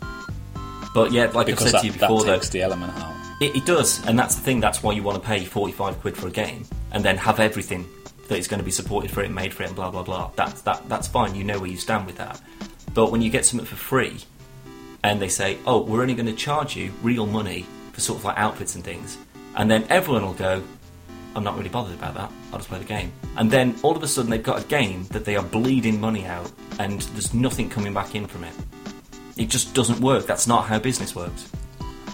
But 0.94 1.12
yeah, 1.12 1.26
like 1.34 1.50
I've 1.50 1.60
said 1.60 1.74
that, 1.74 1.80
to 1.82 1.88
you 1.88 1.92
that 1.94 2.00
before, 2.02 2.24
though, 2.24 2.36
takes 2.36 2.50
the 2.50 2.62
element 2.62 2.94
out. 2.94 3.14
It, 3.42 3.56
it 3.56 3.66
does, 3.66 4.06
and 4.06 4.18
that's 4.18 4.36
the 4.36 4.42
thing. 4.42 4.60
That's 4.60 4.84
why 4.84 4.94
you 4.94 5.04
want 5.04 5.22
to 5.22 5.28
pay 5.28 5.44
forty-five 5.44 6.00
quid 6.00 6.16
for 6.16 6.28
a 6.28 6.32
game, 6.32 6.66
and 6.92 7.04
then 7.04 7.18
have 7.18 7.40
everything 7.40 7.88
that 8.30 8.38
is 8.38 8.48
going 8.48 8.60
to 8.60 8.64
be 8.64 8.72
supported 8.72 9.12
for 9.12 9.24
it, 9.24 9.32
made 9.32 9.54
for 9.54 9.64
it, 9.64 9.68
and 9.68 9.76
blah 9.76 9.90
blah 9.90 10.04
blah. 10.04 10.32
That's 10.36 10.62
that. 10.62 10.88
That's 10.88 11.08
fine. 11.08 11.36
You 11.36 11.44
know 11.44 11.60
where 11.60 11.70
you 11.70 11.78
stand 11.78 12.06
with 12.06 12.18
that. 12.18 12.40
But 12.94 13.12
when 13.12 13.22
you 13.24 13.32
get 13.32 13.46
something 13.46 13.66
for 13.66 13.76
free, 13.76 14.20
and 15.04 15.22
they 15.22 15.28
say, 15.28 15.58
"Oh, 15.66 15.82
we're 15.82 16.02
only 16.02 16.16
going 16.16 16.28
to 16.28 16.34
charge 16.34 16.76
you 16.76 16.92
real 17.02 17.26
money 17.26 17.66
for 17.92 18.02
sort 18.02 18.20
of 18.20 18.26
like 18.26 18.38
outfits 18.38 18.76
and 18.76 18.84
things," 18.84 19.18
and 19.56 19.70
then 19.70 19.86
everyone 19.90 20.26
will 20.26 20.34
go, 20.34 20.64
"I'm 21.36 21.44
not 21.44 21.58
really 21.58 21.70
bothered 21.70 21.96
about 21.96 22.16
that. 22.16 22.32
I'll 22.52 22.60
just 22.60 22.70
play 22.70 22.80
the 22.80 22.86
game." 22.86 23.12
And 23.38 23.50
then 23.50 23.76
all 23.84 23.96
of 23.96 24.04
a 24.04 24.08
sudden, 24.08 24.30
they've 24.32 24.42
got 24.42 24.64
a 24.64 24.68
game 24.68 25.06
that 25.12 25.26
they 25.26 25.36
are 25.36 25.44
bleeding 25.44 26.00
money 26.00 26.26
out, 26.26 26.52
and 26.80 27.02
there's 27.02 27.34
nothing 27.34 27.70
coming 27.70 27.94
back 27.94 28.16
in 28.16 28.28
from 28.28 28.44
it. 28.44 28.54
It 29.36 29.50
just 29.50 29.74
doesn't 29.74 30.00
work. 30.00 30.26
That's 30.26 30.48
not 30.48 30.66
how 30.66 30.80
business 30.80 31.16
works. 31.16 31.50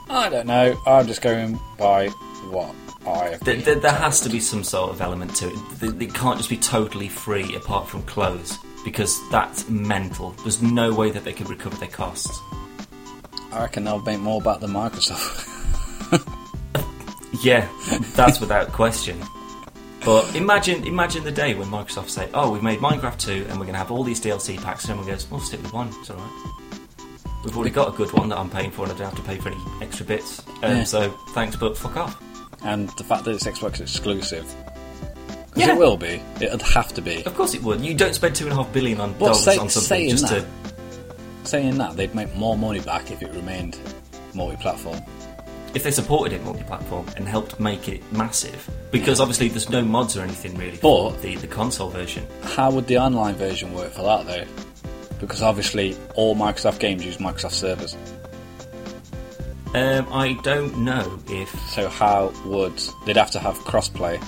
I 0.10 0.30
don't 0.30 0.48
know. 0.48 0.80
I'm 0.88 1.06
just 1.06 1.22
going 1.22 1.60
by 1.78 2.08
what 2.50 2.74
I. 3.06 3.30
have 3.30 3.40
There, 3.42 3.58
there, 3.58 3.76
there 3.76 3.92
has 3.92 4.22
to 4.22 4.30
be 4.30 4.40
some 4.40 4.64
sort 4.64 4.92
of 4.92 5.02
element 5.02 5.36
to 5.38 5.50
it. 5.50 6.02
It 6.02 6.14
can't 6.14 6.38
just 6.38 6.50
be 6.50 6.58
totally 6.58 7.10
free 7.10 7.56
apart 7.56 7.88
from 7.88 8.02
clothes 8.04 8.58
because 8.84 9.20
that's 9.30 9.70
mental. 9.70 10.32
There's 10.44 10.62
no 10.62 10.94
way 10.94 11.12
that 11.12 11.24
they 11.24 11.34
could 11.34 11.50
recover 11.50 11.76
their 11.76 11.90
costs. 11.90 12.40
I 13.52 13.62
reckon 13.62 13.84
they'll 13.86 14.00
make 14.02 14.20
more 14.20 14.42
back 14.42 14.60
than 14.60 14.72
Microsoft. 14.72 15.46
Yeah, 17.44 17.70
that's 18.16 18.40
without 18.42 18.70
question. 18.74 19.18
But 20.04 20.36
imagine, 20.36 20.86
imagine 20.86 21.24
the 21.24 21.32
day 21.32 21.54
when 21.56 21.68
Microsoft 21.70 22.10
say, 22.10 22.28
"Oh, 22.34 22.52
we've 22.52 22.64
made 22.64 22.80
Minecraft 22.80 23.18
2, 23.18 23.32
and 23.48 23.52
we're 23.52 23.66
going 23.66 23.74
to 23.74 23.78
have 23.78 23.92
all 23.92 24.04
these 24.04 24.20
DLC 24.20 24.62
packs," 24.62 24.84
and 24.86 24.92
everyone 24.92 25.14
goes, 25.14 25.30
"We'll 25.30 25.40
stick 25.40 25.62
with 25.62 25.72
one. 25.72 25.90
It's 26.02 26.10
all 26.10 26.18
right. 26.18 26.52
We've 27.46 27.56
already 27.56 27.70
got 27.72 27.94
a 27.94 27.96
good 27.96 28.12
one 28.12 28.28
that 28.30 28.38
I'm 28.38 28.50
paying 28.50 28.72
for, 28.72 28.84
and 28.84 28.92
I 28.92 28.98
don't 28.98 29.10
have 29.10 29.16
to 29.16 29.22
pay 29.24 29.38
for 29.38 29.50
any 29.50 29.58
extra 29.82 30.06
bits. 30.06 30.42
Um, 30.64 30.78
Yeah. 30.78 30.84
So 30.84 31.12
thanks, 31.30 31.56
but 31.56 31.78
fuck 31.78 31.96
off." 31.98 32.22
and 32.66 32.90
the 32.98 33.04
fact 33.06 33.24
that 33.24 33.32
it's 33.32 33.46
Xbox 33.46 33.80
exclusive. 33.80 34.44
Because 35.54 35.56
Yeah. 35.56 35.74
it 35.76 35.78
will 35.78 35.96
be. 35.96 36.22
It'd 36.42 36.62
have 36.62 36.94
to 36.96 37.02
be. 37.02 37.24
Of 37.26 37.36
course 37.36 37.54
it 37.54 37.64
would. 37.64 37.80
You 37.80 37.94
don't 37.94 38.14
spend 38.14 38.36
two 38.36 38.46
and 38.46 38.54
a 38.54 38.56
half 38.58 38.74
billion 38.74 39.00
on 39.00 39.12
Well, 39.18 39.30
dollars 39.32 39.44
say- 39.46 39.58
on 39.58 39.70
something 39.70 39.88
saying 39.88 40.10
just 40.10 40.28
that, 40.28 40.42
to 40.42 40.74
Saying 41.50 41.80
that, 41.80 41.96
they'd 41.98 42.14
make 42.14 42.34
more 42.36 42.56
money 42.56 42.80
back 42.80 43.10
if 43.10 43.24
it 43.24 43.32
remained 43.34 43.78
multi-platform. 44.36 45.02
if 45.74 45.82
they 45.84 45.90
supported 45.92 46.34
it 46.36 46.44
multi-platform 46.44 47.06
and 47.16 47.28
helped 47.28 47.60
make 47.60 47.90
it 47.90 48.02
massive, 48.14 48.70
because 48.92 49.20
obviously 49.20 49.48
there's 49.50 49.70
no 49.70 49.82
mods 49.84 50.16
or 50.16 50.22
anything 50.22 50.56
really 50.58 50.78
for 50.78 51.12
But- 51.12 51.22
the, 51.24 51.36
the 51.38 51.48
console 51.48 51.90
version. 51.90 52.26
How 52.44 52.70
would 52.72 52.86
the 52.88 52.98
online 53.00 53.34
version 53.36 53.74
work 53.74 53.92
for 53.94 54.04
that 54.04 54.28
though? 54.28 54.46
Because 55.20 55.42
obviously 55.42 55.98
all 56.16 56.36
Microsoft 56.36 56.80
games 56.80 57.04
use 57.04 57.18
Microsoft 57.18 57.54
servers. 57.54 57.96
Um, 59.74 60.08
I 60.12 60.34
don't 60.44 60.80
know 60.80 61.20
if 61.30 61.50
So 61.72 61.90
how 61.90 62.32
would 62.46 62.80
they'd 63.06 63.18
have 63.18 63.32
to 63.32 63.40
have 63.40 63.56
crossplay 63.60 64.20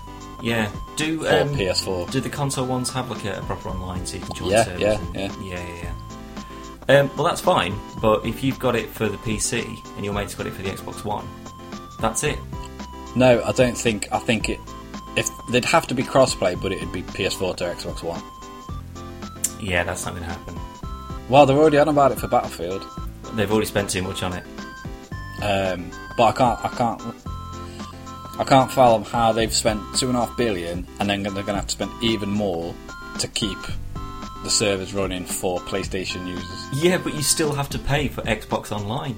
yeah 0.43 0.71
do 0.97 1.19
for 1.19 1.29
um, 1.41 1.49
PS4? 1.55 2.11
do 2.11 2.19
the 2.19 2.29
console 2.29 2.65
ones 2.67 2.89
have 2.91 3.09
like 3.11 3.25
a, 3.25 3.39
a 3.39 3.41
proper 3.43 3.69
online 3.69 4.05
so 4.07 4.17
you 4.17 4.23
can 4.23 4.35
join 4.35 4.49
Yeah, 4.51 4.63
servers? 4.65 4.81
yeah, 4.81 4.97
and- 4.99 5.15
yeah. 5.15 5.31
yeah, 5.43 5.67
yeah, 5.67 5.83
yeah. 5.83 5.90
Um, 6.91 7.09
well, 7.15 7.23
that's 7.23 7.39
fine, 7.39 7.73
but 8.01 8.25
if 8.25 8.43
you've 8.43 8.59
got 8.59 8.75
it 8.75 8.89
for 8.89 9.07
the 9.07 9.15
PC 9.19 9.65
and 9.95 10.03
your 10.03 10.13
mate's 10.13 10.35
got 10.35 10.45
it 10.45 10.51
for 10.51 10.61
the 10.61 10.69
Xbox 10.69 11.05
One, 11.05 11.25
that's 12.01 12.25
it. 12.25 12.37
No, 13.15 13.41
I 13.43 13.53
don't 13.53 13.77
think. 13.77 14.11
I 14.11 14.19
think 14.19 14.49
it. 14.49 14.59
If 15.15 15.29
they'd 15.51 15.63
have 15.63 15.87
to 15.87 15.95
be 15.95 16.03
crossplay, 16.03 16.61
but 16.61 16.73
it'd 16.73 16.91
be 16.91 17.01
PS4 17.03 17.55
to 17.57 17.63
Xbox 17.63 18.03
One. 18.03 18.21
Yeah, 19.61 19.85
that's 19.85 20.05
not 20.05 20.15
going 20.15 20.27
to 20.27 20.29
happen. 20.29 20.59
Well, 21.29 21.45
they're 21.45 21.55
already 21.55 21.77
on 21.77 21.87
about 21.87 22.11
it 22.11 22.19
for 22.19 22.27
Battlefield, 22.27 22.85
They've 23.35 23.49
already 23.49 23.67
spent 23.67 23.89
too 23.89 24.01
much 24.01 24.23
on 24.23 24.33
it. 24.33 24.43
um, 25.41 25.91
but 26.17 26.23
I 26.23 26.31
can't. 26.33 26.65
I 26.65 26.67
can't. 26.69 27.01
I 28.37 28.43
can't 28.43 28.69
fathom 28.71 29.03
how 29.05 29.31
they've 29.31 29.53
spent 29.53 29.81
two 29.95 30.09
and 30.09 30.17
a 30.17 30.25
half 30.25 30.35
billion, 30.35 30.85
and 30.99 31.09
then 31.09 31.23
they're 31.23 31.31
going 31.31 31.45
to 31.45 31.53
have 31.55 31.67
to 31.67 31.71
spend 31.71 31.91
even 32.03 32.29
more 32.29 32.75
to 33.19 33.27
keep 33.29 33.57
the 34.43 34.49
servers 34.49 34.93
running 34.93 35.25
for 35.25 35.59
PlayStation 35.59 36.27
users. 36.27 36.83
Yeah, 36.83 36.97
but 36.97 37.13
you 37.13 37.21
still 37.21 37.53
have 37.53 37.69
to 37.69 37.79
pay 37.79 38.07
for 38.07 38.21
Xbox 38.23 38.71
Online. 38.71 39.17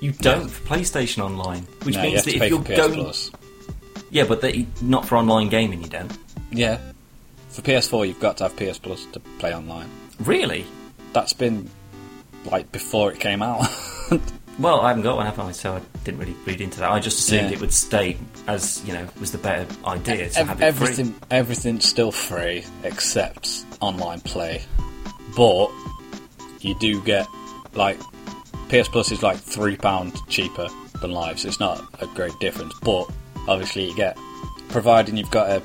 You 0.00 0.12
don't 0.12 0.48
for 0.48 0.66
PlayStation 0.66 1.22
Online, 1.22 1.62
which 1.82 1.96
no, 1.96 2.02
means 2.02 2.24
that 2.24 2.34
if 2.34 2.48
you're 2.50 2.62
going, 2.62 2.94
Plus. 2.94 3.30
yeah, 4.10 4.24
but 4.24 4.40
they, 4.40 4.66
not 4.82 5.06
for 5.06 5.16
online 5.16 5.48
gaming, 5.48 5.82
you 5.82 5.88
don't. 5.88 6.16
Yeah, 6.50 6.78
for 7.50 7.62
PS4, 7.62 8.08
you've 8.08 8.20
got 8.20 8.38
to 8.38 8.44
have 8.44 8.56
PS 8.56 8.78
Plus 8.78 9.04
to 9.12 9.20
play 9.38 9.54
online. 9.54 9.88
Really? 10.20 10.64
That's 11.12 11.32
been 11.32 11.68
like 12.50 12.72
before 12.72 13.12
it 13.12 13.20
came 13.20 13.42
out. 13.42 13.66
Well, 14.58 14.82
I 14.82 14.88
haven't 14.88 15.04
got 15.04 15.16
one, 15.16 15.24
have 15.24 15.38
I? 15.38 15.52
So 15.52 15.76
I 15.76 15.80
didn't 16.04 16.20
really 16.20 16.34
read 16.44 16.60
into 16.60 16.80
that. 16.80 16.90
I 16.90 17.00
just 17.00 17.18
assumed 17.20 17.48
Yeah. 17.48 17.54
it 17.56 17.60
would 17.62 17.72
stay 17.72 18.18
as 18.46 18.82
you 18.84 18.92
know 18.92 19.08
was 19.18 19.32
the 19.32 19.38
better 19.38 19.64
idea 19.86 20.28
to 20.28 20.38
Ev- 20.40 20.48
have 20.48 20.60
it 20.60 20.64
everything, 20.64 21.12
free. 21.12 21.18
everything's 21.30 21.86
still 21.86 22.12
free 22.12 22.64
except 22.84 23.64
online 23.80 24.20
play, 24.20 24.62
but 25.36 25.70
you 26.60 26.74
do 26.74 27.00
get 27.02 27.26
like 27.74 27.98
PS 28.68 28.88
Plus 28.88 29.10
is 29.10 29.22
like 29.22 29.38
three 29.38 29.76
pound 29.76 30.14
cheaper 30.28 30.68
than 31.00 31.10
Live, 31.12 31.40
so 31.40 31.48
it's 31.48 31.60
not 31.60 31.82
a 32.02 32.06
great 32.08 32.38
difference. 32.40 32.74
But 32.82 33.06
obviously, 33.48 33.88
you 33.88 33.94
get 33.96 34.16
providing 34.68 35.16
you've 35.16 35.30
got 35.30 35.50
a 35.50 35.62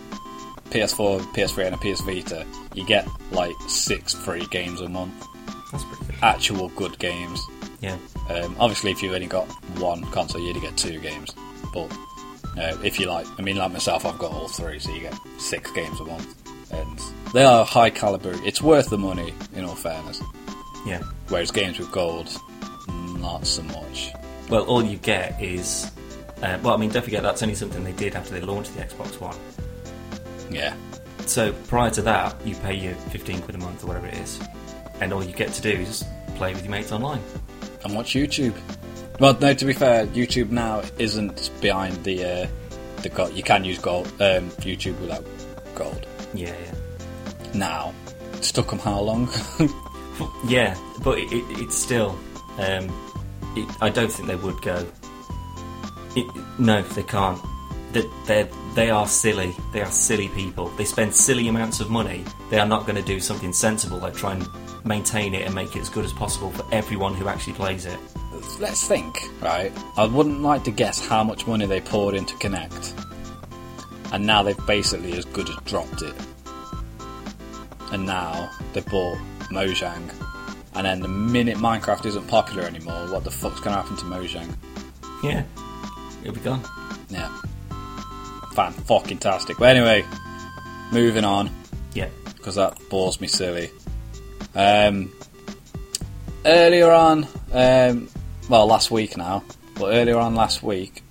PS4, 0.71 1.21
PS3, 1.33 1.65
and 1.67 1.75
a 1.75 1.77
PS 1.77 2.01
Vita, 2.01 2.45
you 2.73 2.85
get 2.85 3.07
like 3.31 3.53
six 3.67 4.13
free 4.13 4.45
games 4.47 4.81
a 4.81 4.89
month, 4.89 5.13
That's 5.71 5.83
pretty 5.83 6.05
good. 6.05 6.15
actual 6.23 6.69
good 6.69 6.97
games. 6.99 7.39
Yeah. 7.81 7.97
Um, 8.29 8.55
obviously, 8.59 8.91
if 8.91 9.03
you've 9.03 9.13
only 9.13 9.27
got 9.27 9.45
one 9.79 10.03
console, 10.05 10.41
you 10.41 10.47
only 10.49 10.61
get 10.61 10.75
two 10.75 10.99
games. 10.99 11.35
But 11.71 11.91
uh, 12.57 12.77
if 12.83 12.99
you 12.99 13.05
like, 13.07 13.27
I 13.37 13.43
mean, 13.43 13.57
like 13.57 13.71
myself, 13.73 14.05
I've 14.05 14.17
got 14.17 14.31
all 14.31 14.47
three, 14.47 14.79
so 14.79 14.91
you 14.91 15.01
get 15.01 15.13
six 15.37 15.69
games 15.71 15.99
a 15.99 16.05
month, 16.05 16.35
and 16.71 16.99
they 17.33 17.43
are 17.43 17.65
high 17.65 17.89
caliber. 17.89 18.33
It's 18.45 18.61
worth 18.61 18.89
the 18.89 18.97
money, 18.97 19.33
in 19.55 19.65
all 19.65 19.75
fairness. 19.75 20.21
Yeah. 20.85 21.01
Whereas 21.29 21.51
games 21.51 21.79
with 21.79 21.91
gold, 21.91 22.29
not 23.19 23.45
so 23.47 23.63
much. 23.63 24.11
Well, 24.49 24.63
all 24.65 24.83
you 24.83 24.97
get 24.97 25.41
is. 25.41 25.91
Uh, 26.43 26.59
well, 26.61 26.73
I 26.73 26.77
mean, 26.77 26.89
don't 26.91 27.01
forget 27.03 27.23
that's 27.23 27.41
only 27.41 27.55
something 27.55 27.83
they 27.83 27.93
did 27.93 28.15
after 28.15 28.33
they 28.33 28.41
launched 28.41 28.75
the 28.75 28.83
Xbox 28.83 29.19
One. 29.19 29.35
Yeah, 30.51 30.75
So 31.25 31.53
prior 31.67 31.89
to 31.91 32.01
that, 32.03 32.35
you 32.45 32.55
pay 32.55 32.75
your 32.75 32.93
15 32.93 33.41
quid 33.41 33.55
a 33.55 33.57
month 33.59 33.83
or 33.83 33.87
whatever 33.87 34.07
it 34.07 34.13
is, 34.15 34.39
and 35.01 35.11
all 35.11 35.23
you 35.23 35.33
get 35.33 35.51
to 35.53 35.61
do 35.61 35.69
is 35.71 36.03
play 36.35 36.53
with 36.53 36.63
your 36.63 36.71
mates 36.71 36.91
online. 36.91 37.21
and 37.83 37.95
watch 37.95 38.13
YouTube. 38.13 38.53
Well, 39.19 39.35
no, 39.39 39.53
to 39.53 39.65
be 39.65 39.73
fair, 39.73 40.05
YouTube 40.07 40.51
now 40.51 40.83
isn't 40.99 41.49
behind 41.61 42.03
the 42.03 42.43
uh, 42.43 42.47
the 43.01 43.09
gold. 43.09 43.33
You 43.33 43.43
can 43.43 43.63
use 43.63 43.79
gold 43.79 44.07
um, 44.19 44.49
YouTube 44.61 44.99
without 44.99 45.25
gold 45.73 46.05
Yeah, 46.35 46.55
yeah. 46.65 47.51
now. 47.53 47.93
It's 48.33 48.51
took 48.51 48.69
them 48.69 48.79
how 48.79 48.99
long? 48.99 49.29
Yeah, 50.47 50.77
but 51.03 51.19
it, 51.19 51.31
it, 51.33 51.43
it's 51.59 51.75
still. 51.75 52.17
Um, 52.57 52.89
it, 53.55 53.67
I 53.81 53.89
don't 53.89 54.11
think 54.11 54.27
they 54.27 54.35
would 54.35 54.61
go. 54.61 54.85
It, 56.15 56.25
no, 56.57 56.81
they 56.81 57.03
can't. 57.03 57.39
They, 57.91 58.03
they're, 58.25 58.47
they 58.75 58.89
are 58.89 59.07
silly. 59.07 59.55
They 59.73 59.81
are 59.81 59.91
silly 59.91 60.29
people. 60.29 60.67
They 60.77 60.85
spend 60.85 61.13
silly 61.13 61.47
amounts 61.47 61.79
of 61.79 61.89
money. 61.89 62.23
They 62.49 62.59
are 62.59 62.65
not 62.67 62.85
going 62.85 62.95
to 62.95 63.01
do 63.01 63.19
something 63.19 63.51
sensible 63.51 63.97
like 63.97 64.13
try 64.13 64.33
and 64.35 64.47
maintain 64.85 65.33
it 65.33 65.45
and 65.45 65.53
make 65.53 65.75
it 65.75 65.79
as 65.79 65.89
good 65.89 66.05
as 66.05 66.13
possible 66.13 66.51
for 66.51 66.65
everyone 66.73 67.13
who 67.13 67.27
actually 67.27 67.53
plays 67.53 67.85
it. 67.85 67.99
Let's 68.59 68.87
think, 68.87 69.17
right? 69.41 69.71
I 69.97 70.05
wouldn't 70.05 70.41
like 70.41 70.63
to 70.65 70.71
guess 70.71 71.05
how 71.05 71.23
much 71.23 71.47
money 71.47 71.65
they 71.65 71.81
poured 71.81 72.15
into 72.15 72.35
Kinect, 72.35 73.04
and 74.11 74.25
now 74.25 74.43
they've 74.43 74.65
basically 74.65 75.13
as 75.13 75.25
good 75.25 75.49
as 75.49 75.55
dropped 75.65 76.01
it. 76.01 76.13
And 77.91 78.05
now 78.05 78.49
they 78.73 78.81
bought 78.81 79.17
Mojang, 79.51 80.09
and 80.73 80.85
then 80.85 80.99
the 81.01 81.07
minute 81.07 81.57
Minecraft 81.57 82.05
isn't 82.05 82.27
popular 82.27 82.63
anymore, 82.63 83.07
what 83.11 83.23
the 83.23 83.31
fuck's 83.31 83.59
gonna 83.59 83.77
happen 83.77 83.95
to 83.97 84.05
Mojang? 84.05 84.53
Yeah, 85.23 85.43
it'll 86.21 86.33
be 86.33 86.41
gone. 86.41 86.61
Yeah, 87.09 87.29
fan 88.53 88.71
fucking 88.73 89.19
tastic. 89.19 89.57
But 89.57 89.75
anyway, 89.75 90.03
moving 90.91 91.23
on 91.25 91.49
Yeah. 91.93 92.09
because 92.35 92.55
that 92.55 92.77
bores 92.89 93.21
me 93.21 93.27
silly. 93.27 93.69
Um, 94.55 95.11
earlier 96.45 96.91
on, 96.91 97.27
um, 97.53 98.07
well, 98.49 98.65
last 98.67 98.89
week 98.91 99.15
now, 99.17 99.43
but 99.75 99.93
earlier 99.93 100.17
on 100.17 100.35
last 100.35 100.63
week, 100.63 101.03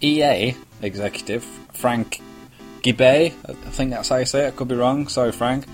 EA 0.00 0.54
executive 0.82 1.44
Frank 1.72 2.20
Gibeau, 2.82 3.32
I 3.48 3.52
think 3.70 3.90
that's 3.90 4.08
how 4.08 4.16
you 4.16 4.26
say 4.26 4.44
it. 4.44 4.48
I 4.48 4.50
could 4.52 4.68
be 4.68 4.74
wrong. 4.74 5.08
Sorry, 5.08 5.32
Frank. 5.32 5.66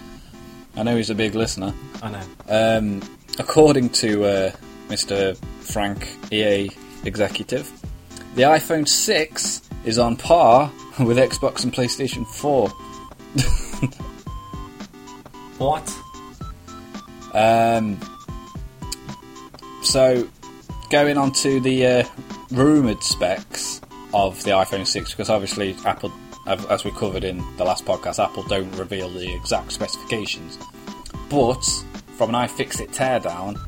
I 0.76 0.82
know 0.82 0.96
he's 0.96 1.10
a 1.10 1.14
big 1.14 1.34
listener. 1.34 1.72
I 2.02 2.10
know. 2.10 2.22
Um, 2.48 3.02
according 3.38 3.90
to 3.90 4.24
uh, 4.24 4.52
Mr. 4.88 5.36
Frank 5.60 6.08
EA 6.32 6.70
executive, 7.04 7.70
the 8.34 8.42
iPhone 8.42 8.88
6 8.88 9.62
is 9.84 9.98
on 9.98 10.16
par 10.16 10.72
with 10.98 11.18
Xbox 11.18 11.64
and 11.64 11.72
PlayStation 11.72 12.26
4. 12.26 12.72
What? 15.58 15.88
Um, 17.32 17.98
so, 19.82 20.28
going 20.90 21.16
on 21.16 21.30
to 21.32 21.60
the 21.60 21.86
uh, 21.86 22.04
rumoured 22.50 23.02
specs 23.04 23.63
of 24.14 24.42
the 24.44 24.52
iPhone 24.52 24.86
6, 24.86 25.10
because 25.10 25.28
obviously 25.28 25.76
Apple, 25.84 26.12
as 26.46 26.84
we 26.84 26.92
covered 26.92 27.24
in 27.24 27.38
the 27.56 27.64
last 27.64 27.84
podcast, 27.84 28.22
Apple 28.22 28.44
don't 28.44 28.70
reveal 28.76 29.10
the 29.10 29.34
exact 29.34 29.72
specifications. 29.72 30.56
But 31.28 31.64
from 32.16 32.34
an 32.34 32.46
iFixit 32.46 32.94
teardown, 32.94 33.58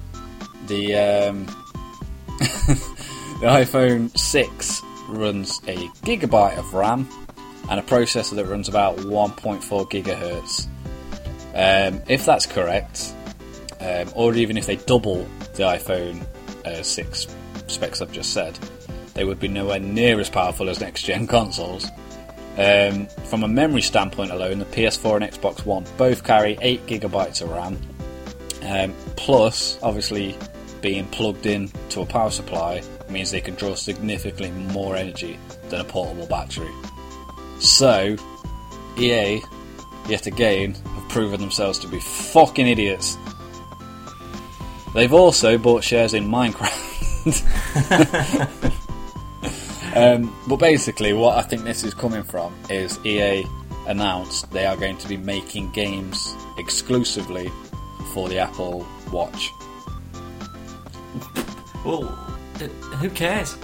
the 0.68 0.94
um, 0.94 1.46
the 2.38 3.46
iPhone 3.46 4.16
6 4.16 4.82
runs 5.08 5.60
a 5.66 5.76
gigabyte 6.04 6.56
of 6.58 6.72
RAM 6.74 7.08
and 7.68 7.80
a 7.80 7.82
processor 7.82 8.36
that 8.36 8.46
runs 8.46 8.68
about 8.68 8.96
1.4 8.98 9.62
gigahertz. 9.90 10.66
Um, 11.54 12.02
if 12.08 12.24
that's 12.24 12.46
correct, 12.46 13.14
um, 13.80 14.12
or 14.14 14.34
even 14.34 14.56
if 14.56 14.66
they 14.66 14.76
double 14.76 15.26
the 15.54 15.62
iPhone 15.64 16.24
uh, 16.64 16.82
6 16.82 17.26
specs 17.66 18.00
I've 18.00 18.12
just 18.12 18.32
said, 18.32 18.58
they 19.16 19.24
would 19.24 19.40
be 19.40 19.48
nowhere 19.48 19.80
near 19.80 20.20
as 20.20 20.28
powerful 20.28 20.68
as 20.68 20.78
next 20.80 21.02
gen 21.02 21.26
consoles. 21.36 21.90
Um, 22.58 23.06
from 23.24 23.42
a 23.42 23.48
memory 23.48 23.82
standpoint 23.82 24.30
alone, 24.30 24.58
the 24.58 24.66
PS4 24.66 25.22
and 25.22 25.32
Xbox 25.32 25.64
One 25.66 25.84
both 25.96 26.22
carry 26.22 26.56
8 26.60 26.86
gigabytes 26.86 27.42
of 27.42 27.50
RAM. 27.50 27.78
Um, 28.62 28.94
plus, 29.16 29.78
obviously, 29.82 30.36
being 30.82 31.06
plugged 31.06 31.46
in 31.46 31.70
to 31.90 32.02
a 32.02 32.06
power 32.06 32.30
supply 32.30 32.82
means 33.08 33.30
they 33.30 33.40
can 33.40 33.54
draw 33.54 33.74
significantly 33.74 34.50
more 34.72 34.96
energy 34.96 35.38
than 35.68 35.80
a 35.80 35.84
portable 35.84 36.26
battery. 36.26 36.70
So, 37.58 38.16
EA, 38.98 39.40
yet 40.08 40.26
again, 40.26 40.74
have 40.74 41.08
proven 41.08 41.40
themselves 41.40 41.78
to 41.80 41.88
be 41.88 42.00
fucking 42.00 42.66
idiots. 42.66 43.16
They've 44.94 45.12
also 45.12 45.58
bought 45.58 45.84
shares 45.84 46.14
in 46.14 46.26
Minecraft. 46.28 46.82
um, 49.96 50.36
but 50.48 50.56
basically, 50.56 51.12
what 51.12 51.36
I 51.38 51.42
think 51.42 51.64
this 51.64 51.82
is 51.84 51.94
coming 51.94 52.22
from 52.22 52.54
is 52.70 52.98
EA 53.04 53.44
announced 53.86 54.50
they 54.52 54.66
are 54.66 54.76
going 54.76 54.96
to 54.98 55.08
be 55.08 55.16
making 55.16 55.70
games 55.72 56.34
exclusively 56.58 57.50
for 58.12 58.28
the 58.28 58.38
Apple 58.38 58.86
Watch. 59.12 59.50
Well, 61.84 62.02
who 63.00 63.10
cares? 63.10 63.56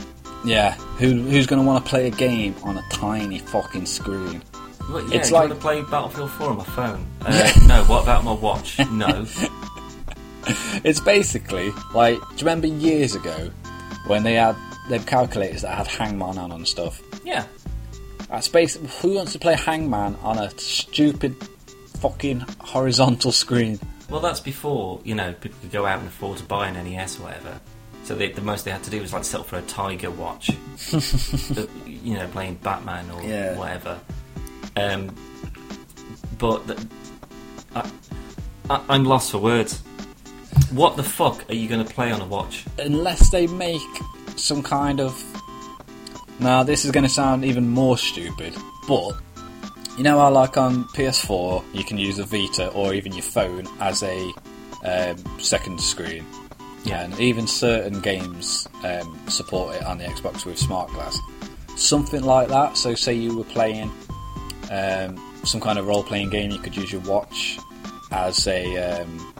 Yeah, 0.44 0.72
who, 0.98 1.22
who's 1.22 1.46
going 1.46 1.60
to 1.60 1.66
want 1.66 1.84
to 1.84 1.88
play 1.88 2.06
a 2.06 2.10
game 2.10 2.54
on 2.62 2.76
a 2.78 2.82
tiny 2.90 3.38
fucking 3.38 3.86
screen? 3.86 4.42
Well, 4.90 5.08
yeah, 5.08 5.18
It's 5.18 5.30
like- 5.30 5.48
to 5.48 5.54
play 5.54 5.82
Battlefield 5.82 6.30
4 6.32 6.50
on 6.50 6.56
my 6.58 6.64
phone? 6.64 7.06
Uh, 7.22 7.52
no, 7.66 7.84
what 7.84 8.02
about 8.02 8.24
my 8.24 8.32
watch? 8.32 8.78
No. 8.90 9.26
It's 10.84 10.98
basically 10.98 11.72
like, 11.94 12.18
do 12.18 12.24
you 12.32 12.38
remember 12.38 12.66
years 12.66 13.14
ago 13.14 13.50
when 14.08 14.24
they 14.24 14.34
had 14.34 14.56
them 14.92 15.04
calculators 15.04 15.62
that 15.62 15.76
had 15.76 15.86
Hangman 15.86 16.38
on 16.38 16.52
and 16.52 16.66
stuff? 16.66 17.00
Yeah. 17.24 17.44
That's 18.28 18.48
basically 18.48 18.88
who 19.00 19.14
wants 19.16 19.32
to 19.32 19.38
play 19.38 19.54
Hangman 19.54 20.16
on 20.22 20.38
a 20.38 20.50
stupid 20.58 21.36
fucking 22.00 22.40
horizontal 22.60 23.30
screen? 23.32 23.78
Well, 24.08 24.20
that's 24.20 24.40
before, 24.40 25.00
you 25.04 25.14
know, 25.14 25.32
people 25.34 25.58
could 25.60 25.70
go 25.72 25.86
out 25.86 25.98
and 26.00 26.08
afford 26.08 26.38
to 26.38 26.44
buy 26.44 26.68
an 26.68 26.74
NES 26.84 27.18
or 27.20 27.24
whatever. 27.24 27.60
So 28.04 28.14
they, 28.16 28.32
the 28.32 28.40
most 28.40 28.64
they 28.64 28.70
had 28.72 28.82
to 28.84 28.90
do 28.90 29.00
was 29.00 29.12
like 29.12 29.24
settle 29.24 29.44
for 29.44 29.56
a 29.58 29.62
Tiger 29.62 30.10
watch. 30.10 30.50
You 31.86 32.14
know, 32.14 32.26
playing 32.28 32.56
Batman 32.56 33.08
or 33.12 33.22
Yeah. 33.22 33.56
whatever. 33.56 34.00
Um, 34.76 35.14
but 36.38 36.66
the, 36.66 36.86
I, 37.76 37.88
I, 38.70 38.82
I'm 38.88 39.04
lost 39.04 39.30
for 39.30 39.38
words. 39.38 39.80
What 40.72 40.96
the 40.96 41.02
fuck 41.04 41.48
are 41.48 41.54
you 41.54 41.68
going 41.68 41.84
to 41.86 41.94
play 41.94 42.10
on 42.10 42.20
a 42.20 42.26
watch? 42.26 42.64
Unless 42.78 43.30
they 43.30 43.46
make 43.46 43.80
some 44.36 44.62
kind 44.62 45.00
of. 45.00 45.22
Now, 46.40 46.62
this 46.62 46.84
is 46.84 46.90
going 46.90 47.04
to 47.04 47.10
sound 47.10 47.44
even 47.44 47.68
more 47.68 47.96
stupid, 47.96 48.54
but 48.88 49.12
you 49.96 50.02
know 50.02 50.18
how, 50.18 50.30
like 50.30 50.56
on 50.56 50.84
PS4, 50.88 51.62
you 51.72 51.84
can 51.84 51.98
use 51.98 52.18
a 52.18 52.24
Vita 52.24 52.68
or 52.70 52.94
even 52.94 53.12
your 53.12 53.22
phone 53.22 53.68
as 53.80 54.02
a 54.02 54.32
um, 54.84 55.40
second 55.40 55.80
screen. 55.80 56.24
Yeah. 56.84 57.02
And 57.02 57.18
even 57.20 57.46
certain 57.46 58.00
games 58.00 58.66
um, 58.82 59.20
support 59.28 59.76
it 59.76 59.84
on 59.84 59.98
the 59.98 60.04
Xbox 60.04 60.44
with 60.44 60.58
Smart 60.58 60.90
Glass. 60.90 61.18
Something 61.76 62.22
like 62.22 62.48
that. 62.48 62.76
So, 62.76 62.94
say 62.94 63.14
you 63.14 63.36
were 63.36 63.44
playing 63.44 63.92
um, 64.70 65.20
some 65.44 65.60
kind 65.60 65.78
of 65.78 65.86
role 65.86 66.02
playing 66.02 66.30
game, 66.30 66.50
you 66.50 66.58
could 66.58 66.76
use 66.76 66.90
your 66.90 67.02
watch 67.02 67.58
as 68.10 68.46
a. 68.46 69.00
Um, 69.00 69.31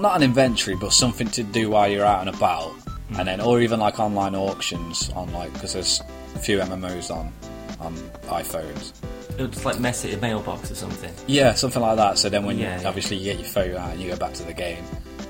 not 0.00 0.16
an 0.16 0.22
inventory, 0.22 0.76
but 0.76 0.92
something 0.92 1.28
to 1.28 1.42
do 1.42 1.70
while 1.70 1.88
you're 1.88 2.04
out 2.04 2.26
and 2.26 2.34
about, 2.34 2.72
and 3.16 3.26
then, 3.28 3.40
or 3.40 3.60
even 3.60 3.80
like 3.80 3.98
online 4.00 4.34
auctions 4.34 5.10
on 5.14 5.32
like 5.32 5.52
because 5.54 5.72
there's 5.74 6.00
a 6.34 6.38
few 6.38 6.58
MMOs 6.58 7.10
on 7.14 7.32
on 7.80 7.94
iPhones. 8.28 8.92
It's 9.38 9.64
like 9.64 9.78
mess 9.78 10.04
it 10.04 10.12
in 10.12 10.18
a 10.18 10.22
mailbox 10.22 10.70
or 10.70 10.74
something. 10.74 11.12
Yeah, 11.26 11.54
something 11.54 11.80
like 11.82 11.96
that. 11.96 12.18
So 12.18 12.28
then, 12.28 12.44
when 12.44 12.58
Yeah, 12.58 12.76
you, 12.76 12.82
yeah. 12.82 12.88
obviously 12.88 13.16
you 13.18 13.24
get 13.24 13.38
your 13.38 13.46
phone 13.48 13.76
out 13.76 13.90
and 13.92 14.00
you 14.00 14.10
go 14.10 14.16
back 14.16 14.34
to 14.34 14.42
the 14.44 14.52
game, 14.54 14.82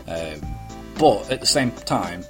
um, 0.07 0.41
but 0.99 1.31
at 1.31 1.41
the 1.41 1.47
same 1.47 1.71
time, 1.73 2.25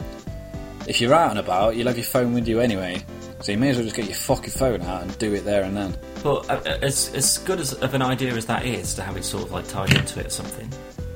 if 0.86 1.00
you're 1.00 1.14
out 1.14 1.30
and 1.30 1.38
about, 1.38 1.76
you'll 1.76 1.86
have 1.86 1.96
your 1.96 2.04
phone 2.04 2.32
with 2.34 2.48
you 2.48 2.60
anyway. 2.60 3.02
So 3.40 3.52
you 3.52 3.58
may 3.58 3.68
as 3.70 3.76
well 3.76 3.84
just 3.84 3.94
get 3.94 4.06
your 4.06 4.16
fucking 4.16 4.50
phone 4.50 4.82
out 4.82 5.02
and 5.02 5.16
do 5.18 5.32
it 5.34 5.44
there 5.44 5.62
and 5.62 5.76
then. 5.76 5.96
But 6.24 6.50
uh, 6.50 6.78
as 6.82 7.14
as 7.14 7.38
good 7.38 7.60
as 7.60 7.72
of 7.74 7.94
an 7.94 8.02
idea 8.02 8.32
as 8.34 8.46
that 8.46 8.66
is 8.66 8.94
to 8.94 9.02
have 9.02 9.16
it 9.16 9.24
sort 9.24 9.44
of 9.44 9.52
like 9.52 9.68
tied 9.68 9.94
into 9.94 10.18
it 10.18 10.26
or 10.26 10.30
something, 10.30 10.68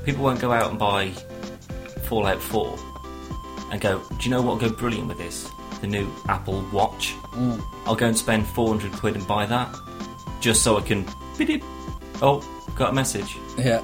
people 0.04 0.24
won't 0.24 0.40
go 0.40 0.52
out 0.52 0.70
and 0.70 0.78
buy 0.78 1.10
Fallout 2.04 2.42
4 2.42 2.78
and 3.70 3.80
go, 3.80 4.00
do 4.00 4.16
you 4.20 4.30
know 4.30 4.42
what 4.42 4.60
will 4.60 4.68
go 4.68 4.74
brilliant 4.74 5.08
with 5.08 5.18
this? 5.18 5.50
The 5.80 5.86
new 5.86 6.12
Apple 6.28 6.64
Watch. 6.72 7.14
I'll 7.86 7.96
go 7.96 8.06
and 8.06 8.16
spend 8.16 8.46
400 8.46 8.92
quid 8.92 9.16
and 9.16 9.26
buy 9.26 9.46
that 9.46 9.74
just 10.40 10.62
so 10.62 10.76
I 10.76 10.82
can. 10.82 11.04
Oh, 12.20 12.44
got 12.76 12.90
a 12.90 12.92
message. 12.92 13.36
Yeah, 13.56 13.82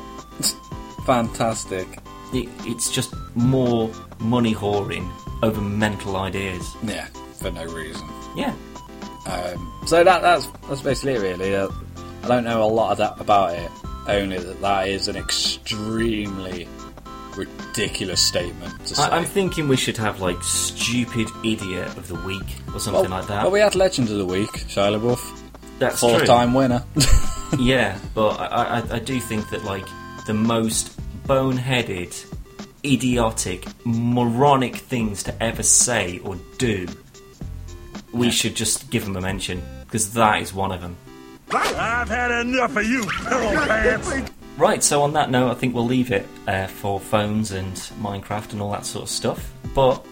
fantastic. 1.06 1.86
It, 2.32 2.48
it's 2.66 2.90
just 2.90 3.14
more 3.34 3.90
money 4.18 4.54
whoring 4.54 5.10
over 5.42 5.60
mental 5.60 6.16
ideas. 6.16 6.76
Yeah, 6.82 7.06
for 7.40 7.50
no 7.50 7.64
reason. 7.64 8.06
Yeah. 8.36 8.54
Um, 9.26 9.72
so 9.86 10.04
that 10.04 10.22
that's 10.22 10.46
that's 10.68 10.82
basically 10.82 11.14
it, 11.14 11.20
really. 11.20 11.56
Uh, 11.56 11.68
I 12.22 12.28
don't 12.28 12.44
know 12.44 12.62
a 12.62 12.66
lot 12.66 12.92
of 12.92 12.98
that 12.98 13.20
about 13.20 13.54
it. 13.54 13.70
Only 14.08 14.38
that 14.38 14.60
that 14.60 14.88
is 14.88 15.08
an 15.08 15.16
extremely 15.16 16.66
ridiculous 17.36 18.20
statement 18.20 18.86
to 18.86 18.94
say. 18.96 19.02
I, 19.02 19.18
I'm 19.18 19.24
thinking 19.24 19.68
we 19.68 19.76
should 19.76 19.96
have 19.98 20.20
like 20.20 20.42
stupid 20.42 21.28
idiot 21.44 21.88
of 21.96 22.08
the 22.08 22.16
week 22.16 22.56
or 22.74 22.80
something 22.80 23.02
well, 23.02 23.10
like 23.10 23.28
that. 23.28 23.42
well, 23.44 23.52
we 23.52 23.60
had 23.60 23.74
Legend 23.74 24.08
of 24.10 24.18
the 24.18 24.26
Week, 24.26 24.50
Shia 24.50 24.98
LaBeouf, 24.98 25.40
That's 25.78 26.00
four-time 26.00 26.54
winner. 26.54 26.84
Yeah, 27.58 27.98
but 28.14 28.38
I, 28.38 28.80
I, 28.80 28.96
I 28.96 28.98
do 28.98 29.18
think 29.20 29.48
that 29.50 29.64
like 29.64 29.86
the 30.26 30.34
most 30.34 31.00
boneheaded, 31.26 32.14
idiotic, 32.84 33.66
moronic 33.86 34.76
things 34.76 35.22
to 35.22 35.42
ever 35.42 35.62
say 35.62 36.18
or 36.24 36.36
do, 36.58 36.86
we 38.12 38.30
should 38.30 38.54
just 38.54 38.90
give 38.90 39.04
them 39.04 39.16
a 39.16 39.20
mention 39.20 39.62
because 39.84 40.12
that 40.12 40.42
is 40.42 40.52
one 40.52 40.72
of 40.72 40.82
them. 40.82 40.96
I've 41.50 42.08
had 42.08 42.30
enough 42.46 42.76
of 42.76 42.84
you, 42.84 43.04
pillow 43.06 43.66
pants. 43.66 44.30
Right, 44.56 44.82
so 44.82 45.02
on 45.02 45.12
that 45.12 45.30
note, 45.30 45.50
I 45.50 45.54
think 45.54 45.74
we'll 45.74 45.86
leave 45.86 46.10
it 46.10 46.26
uh, 46.46 46.66
for 46.66 46.98
phones 46.98 47.52
and 47.52 47.74
Minecraft 48.00 48.52
and 48.52 48.60
all 48.60 48.72
that 48.72 48.84
sort 48.84 49.04
of 49.04 49.08
stuff. 49.08 49.52
But 49.72 50.04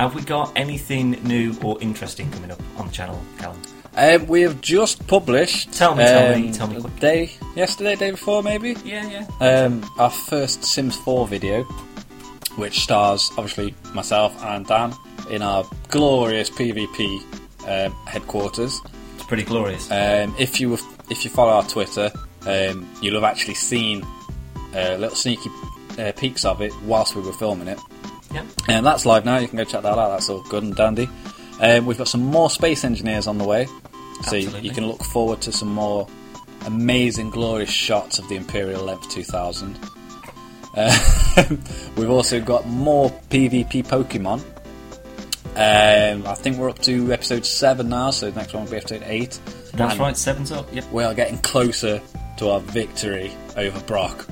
have 0.00 0.14
we 0.14 0.22
got 0.22 0.52
anything 0.56 1.12
new 1.22 1.56
or 1.62 1.80
interesting 1.80 2.30
coming 2.30 2.50
up 2.50 2.60
on 2.76 2.86
the 2.88 2.92
channel, 2.92 3.20
Callum? 3.38 3.60
um, 3.96 4.26
we 4.26 4.42
have 4.42 4.60
just 4.60 5.06
published. 5.06 5.72
Tell 5.72 5.94
me, 5.94 6.04
tell 6.04 6.36
me, 6.38 6.46
um, 6.48 6.52
tell 6.52 6.66
me 6.68 6.80
quick. 6.80 6.96
Day 7.00 7.30
yesterday, 7.56 7.96
day 7.96 8.10
before, 8.10 8.42
maybe. 8.42 8.76
Yeah, 8.84 9.26
yeah. 9.40 9.64
um, 9.64 9.88
our 9.98 10.10
first 10.10 10.64
Sims 10.64 10.96
4 10.96 11.26
video, 11.26 11.64
which 12.56 12.80
stars 12.80 13.30
obviously 13.38 13.74
myself 13.94 14.40
and 14.44 14.66
Dan 14.66 14.92
in 15.30 15.42
our 15.42 15.64
glorious 15.88 16.50
PvP 16.50 17.20
um, 17.66 17.92
headquarters. 18.06 18.80
It's 19.28 19.34
pretty 19.34 19.42
glorious. 19.42 19.90
Um, 19.90 20.34
if 20.38 20.58
you 20.58 20.78
if 21.10 21.22
you 21.22 21.28
follow 21.28 21.52
our 21.52 21.62
Twitter, 21.64 22.10
um, 22.46 22.88
you'll 23.02 23.16
have 23.20 23.24
actually 23.24 23.54
seen 23.54 24.02
uh, 24.74 24.96
little 24.98 25.16
sneaky 25.16 25.50
uh, 25.98 26.12
peeks 26.16 26.46
of 26.46 26.62
it 26.62 26.72
whilst 26.84 27.14
we 27.14 27.20
were 27.20 27.34
filming 27.34 27.68
it. 27.68 27.78
yeah. 28.32 28.46
And 28.68 28.86
that's 28.86 29.04
live 29.04 29.26
now. 29.26 29.36
You 29.36 29.46
can 29.46 29.58
go 29.58 29.64
check 29.64 29.82
that 29.82 29.98
out. 29.98 30.08
That's 30.08 30.30
all 30.30 30.40
good 30.44 30.62
and 30.62 30.74
dandy. 30.74 31.10
Um, 31.60 31.84
we've 31.84 31.98
got 31.98 32.08
some 32.08 32.24
more 32.24 32.48
space 32.48 32.84
engineers 32.84 33.26
on 33.26 33.36
the 33.36 33.44
way, 33.44 33.66
so 34.22 34.34
you, 34.34 34.48
you 34.60 34.70
can 34.70 34.86
look 34.86 35.04
forward 35.04 35.42
to 35.42 35.52
some 35.52 35.74
more 35.74 36.08
amazing, 36.64 37.28
glorious 37.28 37.70
shots 37.70 38.18
of 38.18 38.26
the 38.30 38.36
Imperial 38.36 38.82
Length 38.82 39.10
2000. 39.10 39.78
Uh, 40.74 41.46
we've 41.96 42.10
also 42.10 42.40
got 42.40 42.66
more 42.66 43.10
PvP 43.28 43.86
Pokemon. 43.86 44.42
Um, 45.58 46.24
I 46.24 46.34
think 46.34 46.56
we're 46.56 46.70
up 46.70 46.78
to 46.80 47.12
episode 47.12 47.44
seven 47.44 47.88
now, 47.88 48.10
so 48.10 48.30
the 48.30 48.38
next 48.38 48.54
one 48.54 48.62
will 48.64 48.70
be 48.70 48.76
episode 48.76 49.02
eight. 49.06 49.40
That's 49.74 49.92
And 49.92 50.00
right, 50.00 50.16
seven's 50.16 50.52
up. 50.52 50.72
Yep. 50.72 50.92
We 50.92 51.02
are 51.02 51.14
getting 51.14 51.38
closer 51.38 52.00
to 52.36 52.50
our 52.50 52.60
victory 52.60 53.32
over 53.56 53.80
Brock. 53.80 54.26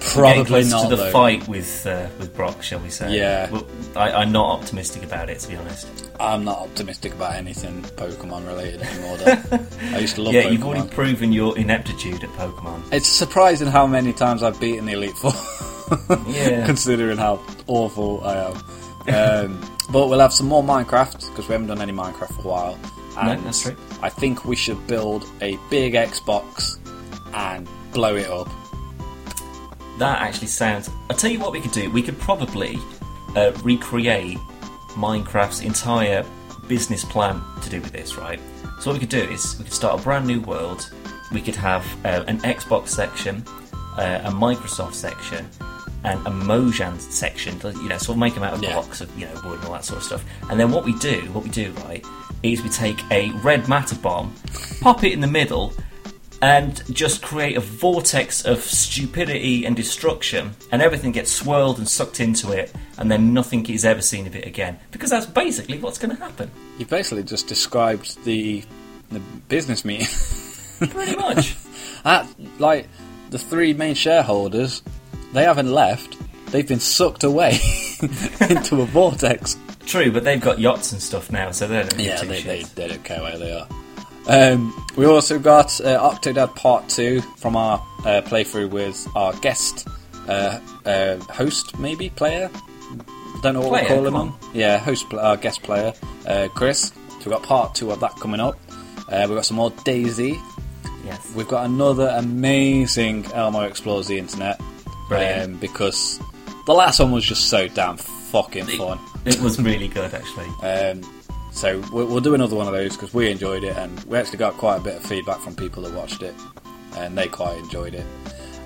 Probably 0.00 0.64
not 0.64 0.82
to 0.82 0.88
the 0.88 0.96
though. 0.96 1.10
fight 1.12 1.46
with 1.46 1.86
uh, 1.86 2.08
with 2.18 2.34
Brock, 2.34 2.62
shall 2.64 2.80
we 2.80 2.90
say? 2.90 3.16
Yeah. 3.16 3.48
Well, 3.50 3.64
I, 3.94 4.10
I'm 4.10 4.32
not 4.32 4.58
optimistic 4.58 5.04
about 5.04 5.30
it, 5.30 5.38
to 5.38 5.48
be 5.48 5.54
honest. 5.56 6.10
I'm 6.18 6.44
not 6.44 6.58
optimistic 6.58 7.12
about 7.14 7.34
anything 7.34 7.82
Pokemon 7.82 8.46
related 8.48 8.82
anymore. 8.82 9.16
Though. 9.18 9.66
I 9.96 9.98
used 10.00 10.16
to 10.16 10.22
love 10.22 10.34
yeah, 10.34 10.42
Pokemon. 10.42 10.52
you've 10.52 10.64
already 10.64 10.88
proven 10.88 11.32
your 11.32 11.56
ineptitude 11.56 12.24
at 12.24 12.30
Pokemon. 12.30 12.92
It's 12.92 13.06
surprising 13.06 13.68
how 13.68 13.86
many 13.86 14.12
times 14.12 14.42
I've 14.42 14.58
beaten 14.60 14.84
the 14.86 14.92
Elite 14.94 15.16
Four. 15.16 15.32
Yeah. 16.26 16.66
Considering 16.66 17.18
how 17.18 17.40
awful 17.68 18.22
I 18.24 18.50
am. 18.50 19.48
Um, 19.48 19.71
but 19.90 20.08
we'll 20.08 20.20
have 20.20 20.32
some 20.32 20.46
more 20.46 20.62
Minecraft 20.62 21.28
because 21.30 21.48
we 21.48 21.52
haven't 21.52 21.68
done 21.68 21.80
any 21.80 21.92
Minecraft 21.92 22.34
for 22.36 22.42
a 22.42 22.50
while. 22.50 22.78
No, 23.16 23.40
that's 23.42 23.62
true. 23.62 23.76
I 24.02 24.08
think 24.08 24.44
we 24.44 24.56
should 24.56 24.86
build 24.86 25.26
a 25.40 25.58
big 25.70 25.94
Xbox 25.94 26.78
and 27.34 27.68
blow 27.92 28.16
it 28.16 28.28
up. 28.28 28.48
That 29.98 30.20
actually 30.22 30.46
sounds. 30.46 30.88
I'll 31.10 31.16
tell 31.16 31.30
you 31.30 31.38
what 31.38 31.52
we 31.52 31.60
could 31.60 31.72
do. 31.72 31.90
We 31.90 32.02
could 32.02 32.18
probably 32.18 32.78
uh, 33.36 33.52
recreate 33.62 34.38
Minecraft's 34.94 35.60
entire 35.60 36.24
business 36.68 37.04
plan 37.04 37.42
to 37.62 37.70
do 37.70 37.80
with 37.80 37.92
this, 37.92 38.16
right? 38.16 38.40
So 38.80 38.90
what 38.90 38.94
we 38.94 39.00
could 39.00 39.10
do 39.10 39.22
is 39.22 39.56
we 39.58 39.64
could 39.64 39.74
start 39.74 40.00
a 40.00 40.02
brand 40.02 40.26
new 40.26 40.40
world. 40.40 40.90
We 41.32 41.40
could 41.40 41.56
have 41.56 41.84
uh, 42.04 42.24
an 42.26 42.38
Xbox 42.40 42.88
section, 42.88 43.44
uh, 43.96 44.22
a 44.24 44.30
Microsoft 44.30 44.94
section, 44.94 45.48
and 46.04 46.20
a 46.26 46.30
Mojang 46.30 47.00
section. 47.00 47.58
You 47.62 47.88
know, 47.88 47.98
sort 47.98 48.16
of 48.16 48.18
make 48.18 48.34
them 48.34 48.42
out 48.42 48.54
of 48.54 48.62
Yeah. 48.62 48.72
blocks 48.74 49.00
of 49.00 49.16
you 49.18 49.26
know 49.26 49.40
wood 49.44 49.58
and 49.58 49.64
all 49.66 49.72
that 49.72 49.84
sort 49.84 49.98
of 49.98 50.04
stuff. 50.04 50.24
And 50.50 50.58
then 50.58 50.70
what 50.70 50.84
we 50.84 50.94
do, 50.98 51.20
what 51.32 51.44
we 51.44 51.50
do, 51.50 51.72
right, 51.84 52.04
is 52.42 52.62
we 52.62 52.68
take 52.68 53.00
a 53.10 53.30
red 53.42 53.68
matter 53.68 53.94
bomb, 53.96 54.34
pop 54.80 55.04
it 55.04 55.12
in 55.12 55.20
the 55.20 55.26
middle, 55.28 55.72
and 56.40 56.82
just 56.92 57.22
create 57.22 57.56
a 57.56 57.60
vortex 57.60 58.44
of 58.44 58.60
stupidity 58.62 59.64
and 59.64 59.76
destruction, 59.76 60.50
and 60.72 60.82
everything 60.82 61.12
gets 61.12 61.30
swirled 61.30 61.78
and 61.78 61.88
sucked 61.88 62.18
into 62.18 62.50
it, 62.50 62.72
and 62.98 63.10
then 63.10 63.32
nothing 63.32 63.64
is 63.70 63.84
ever 63.84 64.02
seen 64.02 64.26
of 64.26 64.34
it 64.34 64.44
again. 64.44 64.76
Because 64.90 65.10
that's 65.10 65.26
basically 65.26 65.78
what's 65.78 65.98
going 65.98 66.14
to 66.16 66.20
happen. 66.20 66.50
You 66.78 66.86
basically 66.86 67.22
just 67.22 67.46
described 67.46 68.22
the 68.24 68.64
the 69.10 69.20
business 69.48 69.84
meeting. 69.84 70.06
Pretty 70.90 71.14
much. 71.16 71.54
At, 72.04 72.26
like 72.58 72.88
the 73.30 73.38
three 73.38 73.72
main 73.74 73.94
shareholders, 73.94 74.82
they 75.32 75.44
haven't 75.44 75.72
left. 75.72 76.16
They've 76.52 76.66
been 76.66 76.80
sucked 76.80 77.24
away 77.24 77.52
into 78.50 78.82
a 78.82 78.86
vortex. 78.86 79.56
True, 79.86 80.12
but 80.12 80.24
they've 80.24 80.40
got 80.40 80.58
yachts 80.58 80.92
and 80.92 81.00
stuff 81.02 81.30
now, 81.30 81.50
so 81.50 81.66
they 81.66 81.80
don't 81.80 81.90
give 81.96 82.00
Yeah, 82.00 82.22
they, 82.24 82.42
they, 82.42 82.62
they 82.62 82.88
don't 82.88 83.04
care 83.04 83.22
where 83.22 83.38
they 83.38 83.52
are. 83.52 83.66
Um, 84.28 84.86
we 84.96 85.06
also 85.06 85.38
got 85.38 85.80
uh, 85.80 85.98
Octodad 86.10 86.54
Part 86.54 86.88
2 86.88 87.20
from 87.38 87.56
our 87.56 87.78
uh, 88.00 88.22
playthrough 88.24 88.70
with 88.70 89.06
our 89.16 89.32
guest 89.34 89.88
uh, 90.28 90.60
uh, 90.86 91.16
host, 91.24 91.78
maybe, 91.78 92.10
player? 92.10 92.50
Don't 93.42 93.54
know 93.54 93.60
what 93.60 93.70
Player, 93.70 93.82
we 93.82 93.88
call 93.88 94.06
him 94.06 94.14
on. 94.14 94.34
Yeah, 94.52 94.78
host, 94.78 95.12
our 95.14 95.36
guest 95.36 95.62
player, 95.62 95.92
uh, 96.26 96.48
Chris. 96.54 96.92
So 97.08 97.16
we've 97.30 97.30
got 97.30 97.42
Part 97.42 97.74
2 97.74 97.90
of 97.90 98.00
that 98.00 98.14
coming 98.16 98.40
up. 98.40 98.56
Uh, 99.08 99.26
we've 99.28 99.36
got 99.36 99.46
some 99.46 99.56
more 99.56 99.70
DayZ. 99.70 100.40
Yes. 101.04 101.34
We've 101.34 101.48
got 101.48 101.66
another 101.66 102.14
amazing 102.16 103.26
Elmo 103.32 103.62
Explores 103.62 104.06
the 104.06 104.18
Internet. 104.18 104.60
Brilliant. 105.12 105.54
Um, 105.54 105.58
because 105.58 106.20
the 106.66 106.72
last 106.74 107.00
one 107.00 107.12
was 107.12 107.24
just 107.24 107.48
so 107.48 107.68
damn 107.68 107.96
fucking 107.96 108.66
fun. 108.66 108.98
It 109.24 109.40
was 109.40 109.60
really 109.60 109.88
good, 109.88 110.12
actually. 110.14 110.48
Um, 110.66 111.02
so 111.52 111.82
we'll, 111.92 112.06
we'll 112.06 112.20
do 112.20 112.34
another 112.34 112.56
one 112.56 112.66
of 112.66 112.72
those 112.72 112.96
because 112.96 113.12
we 113.12 113.30
enjoyed 113.30 113.64
it, 113.64 113.76
and 113.76 114.02
we 114.04 114.18
actually 114.18 114.38
got 114.38 114.54
quite 114.54 114.76
a 114.76 114.80
bit 114.80 114.96
of 114.96 115.04
feedback 115.04 115.38
from 115.40 115.54
people 115.54 115.82
that 115.82 115.92
watched 115.94 116.22
it, 116.22 116.34
and 116.96 117.16
they 117.16 117.28
quite 117.28 117.58
enjoyed 117.58 117.94
it. 117.94 118.06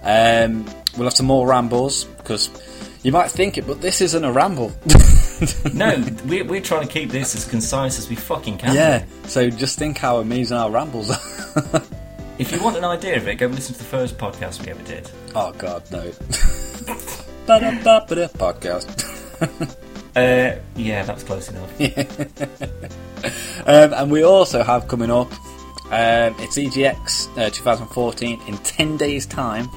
Um, 0.02 0.64
we'll 0.96 1.04
have 1.04 1.14
some 1.14 1.26
more 1.26 1.46
rambles 1.46 2.04
because 2.04 2.48
you 3.02 3.12
might 3.12 3.30
think 3.30 3.58
it, 3.58 3.66
but 3.66 3.80
this 3.80 4.00
isn't 4.00 4.24
a 4.24 4.32
ramble. 4.32 4.72
no, 5.74 6.04
we're, 6.26 6.44
we're 6.44 6.60
trying 6.60 6.86
to 6.86 6.92
keep 6.92 7.10
this 7.10 7.34
as 7.34 7.44
concise 7.44 7.98
as 7.98 8.08
we 8.08 8.16
fucking 8.16 8.58
can. 8.58 8.74
yeah. 8.74 9.04
So 9.24 9.50
just 9.50 9.78
think 9.78 9.98
how 9.98 10.18
amazing 10.18 10.56
our 10.56 10.70
rambles 10.70 11.10
are. 11.10 11.82
If 12.38 12.52
you 12.52 12.62
want 12.62 12.76
an 12.76 12.84
idea 12.84 13.16
of 13.16 13.26
it, 13.28 13.36
go 13.36 13.46
listen 13.46 13.72
to 13.74 13.78
the 13.78 13.84
first 13.86 14.18
podcast 14.18 14.62
we 14.64 14.70
ever 14.70 14.82
did. 14.82 15.10
oh 15.34 15.52
God, 15.52 15.82
no. 15.90 16.02
Ba-da-ba-ba-da, 17.46 18.28
Podcast. 18.36 19.76
Uh, 20.16 20.58
yeah, 20.76 21.02
that's 21.04 21.22
close 21.22 21.48
enough. 21.50 21.80
Um, 23.66 23.92
and 23.94 24.10
we 24.12 24.22
also 24.22 24.62
have 24.62 24.86
coming 24.86 25.10
up, 25.10 25.32
um, 25.86 26.36
it's 26.38 26.56
EGX 26.56 27.36
uh, 27.36 27.50
2014 27.50 28.40
in 28.46 28.56
10 28.58 28.96
days' 28.96 29.26
time. 29.26 29.68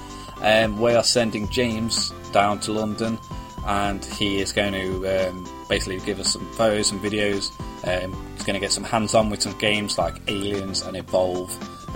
Um, 0.43 0.79
we 0.79 0.93
are 0.93 1.03
sending 1.03 1.49
James 1.49 2.11
down 2.31 2.59
to 2.61 2.73
London, 2.73 3.17
and 3.65 4.05
he 4.05 4.39
is 4.39 4.51
going 4.51 4.73
to 4.73 5.29
um, 5.29 5.47
basically 5.67 5.99
give 6.05 6.19
us 6.19 6.33
some 6.33 6.45
photos 6.53 6.91
and 6.91 7.01
videos. 7.01 7.49
Um, 7.87 8.13
he's 8.35 8.43
going 8.45 8.53
to 8.53 8.59
get 8.59 8.71
some 8.71 8.83
hands 8.83 9.15
on 9.15 9.31
with 9.31 9.41
some 9.41 9.57
games 9.57 9.97
like 9.97 10.21
Aliens 10.27 10.83
and 10.83 10.95
Evolve, 10.95 11.49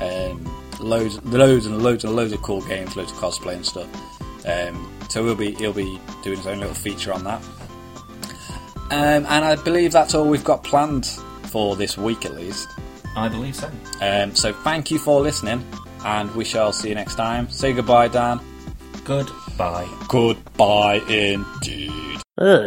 um, 0.04 0.64
loads, 0.80 1.24
loads 1.26 1.66
and 1.66 1.82
loads 1.82 2.04
and 2.04 2.16
loads 2.16 2.34
of 2.34 2.42
cool 2.42 2.62
games, 2.62 2.96
loads 2.96 3.12
of 3.12 3.18
cosplay 3.18 3.56
and 3.56 3.66
stuff. 3.66 3.88
Um, 4.46 4.92
so 5.10 5.24
we'll 5.24 5.36
be, 5.36 5.54
he'll 5.56 5.74
be 5.74 6.00
doing 6.24 6.38
his 6.38 6.48
own 6.48 6.60
little 6.60 6.76
feature 6.76 7.14
on 7.14 7.24
that. 7.24 7.42
Um, 8.92 9.26
and 9.26 9.46
I 9.46 9.56
believe 9.56 9.92
that's 9.92 10.14
all 10.14 10.28
we've 10.28 10.44
got 10.44 10.64
planned 10.64 11.06
for 11.46 11.76
this 11.76 11.98
week 11.98 12.26
at 12.26 12.36
least. 12.36 12.68
I 13.16 13.30
believe 13.30 13.56
so. 13.56 13.72
Um, 14.02 14.36
so 14.36 14.54
thank 14.54 14.92
you 14.92 15.00
for 15.00 15.22
listening, 15.22 15.66
and 16.04 16.34
we 16.36 16.44
shall 16.44 16.74
see 16.74 16.90
you 16.90 16.96
next 16.96 17.16
time. 17.16 17.50
Say 17.50 17.74
goodbye, 17.74 18.08
Dan. 18.08 18.40
Goodbye. 19.04 19.88
Goodbye 20.08 21.02
indeed. 21.08 22.22
Oh, 22.40 22.64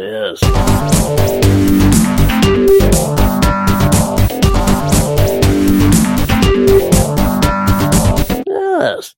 yes. 3.17 3.17
us. 8.77 9.17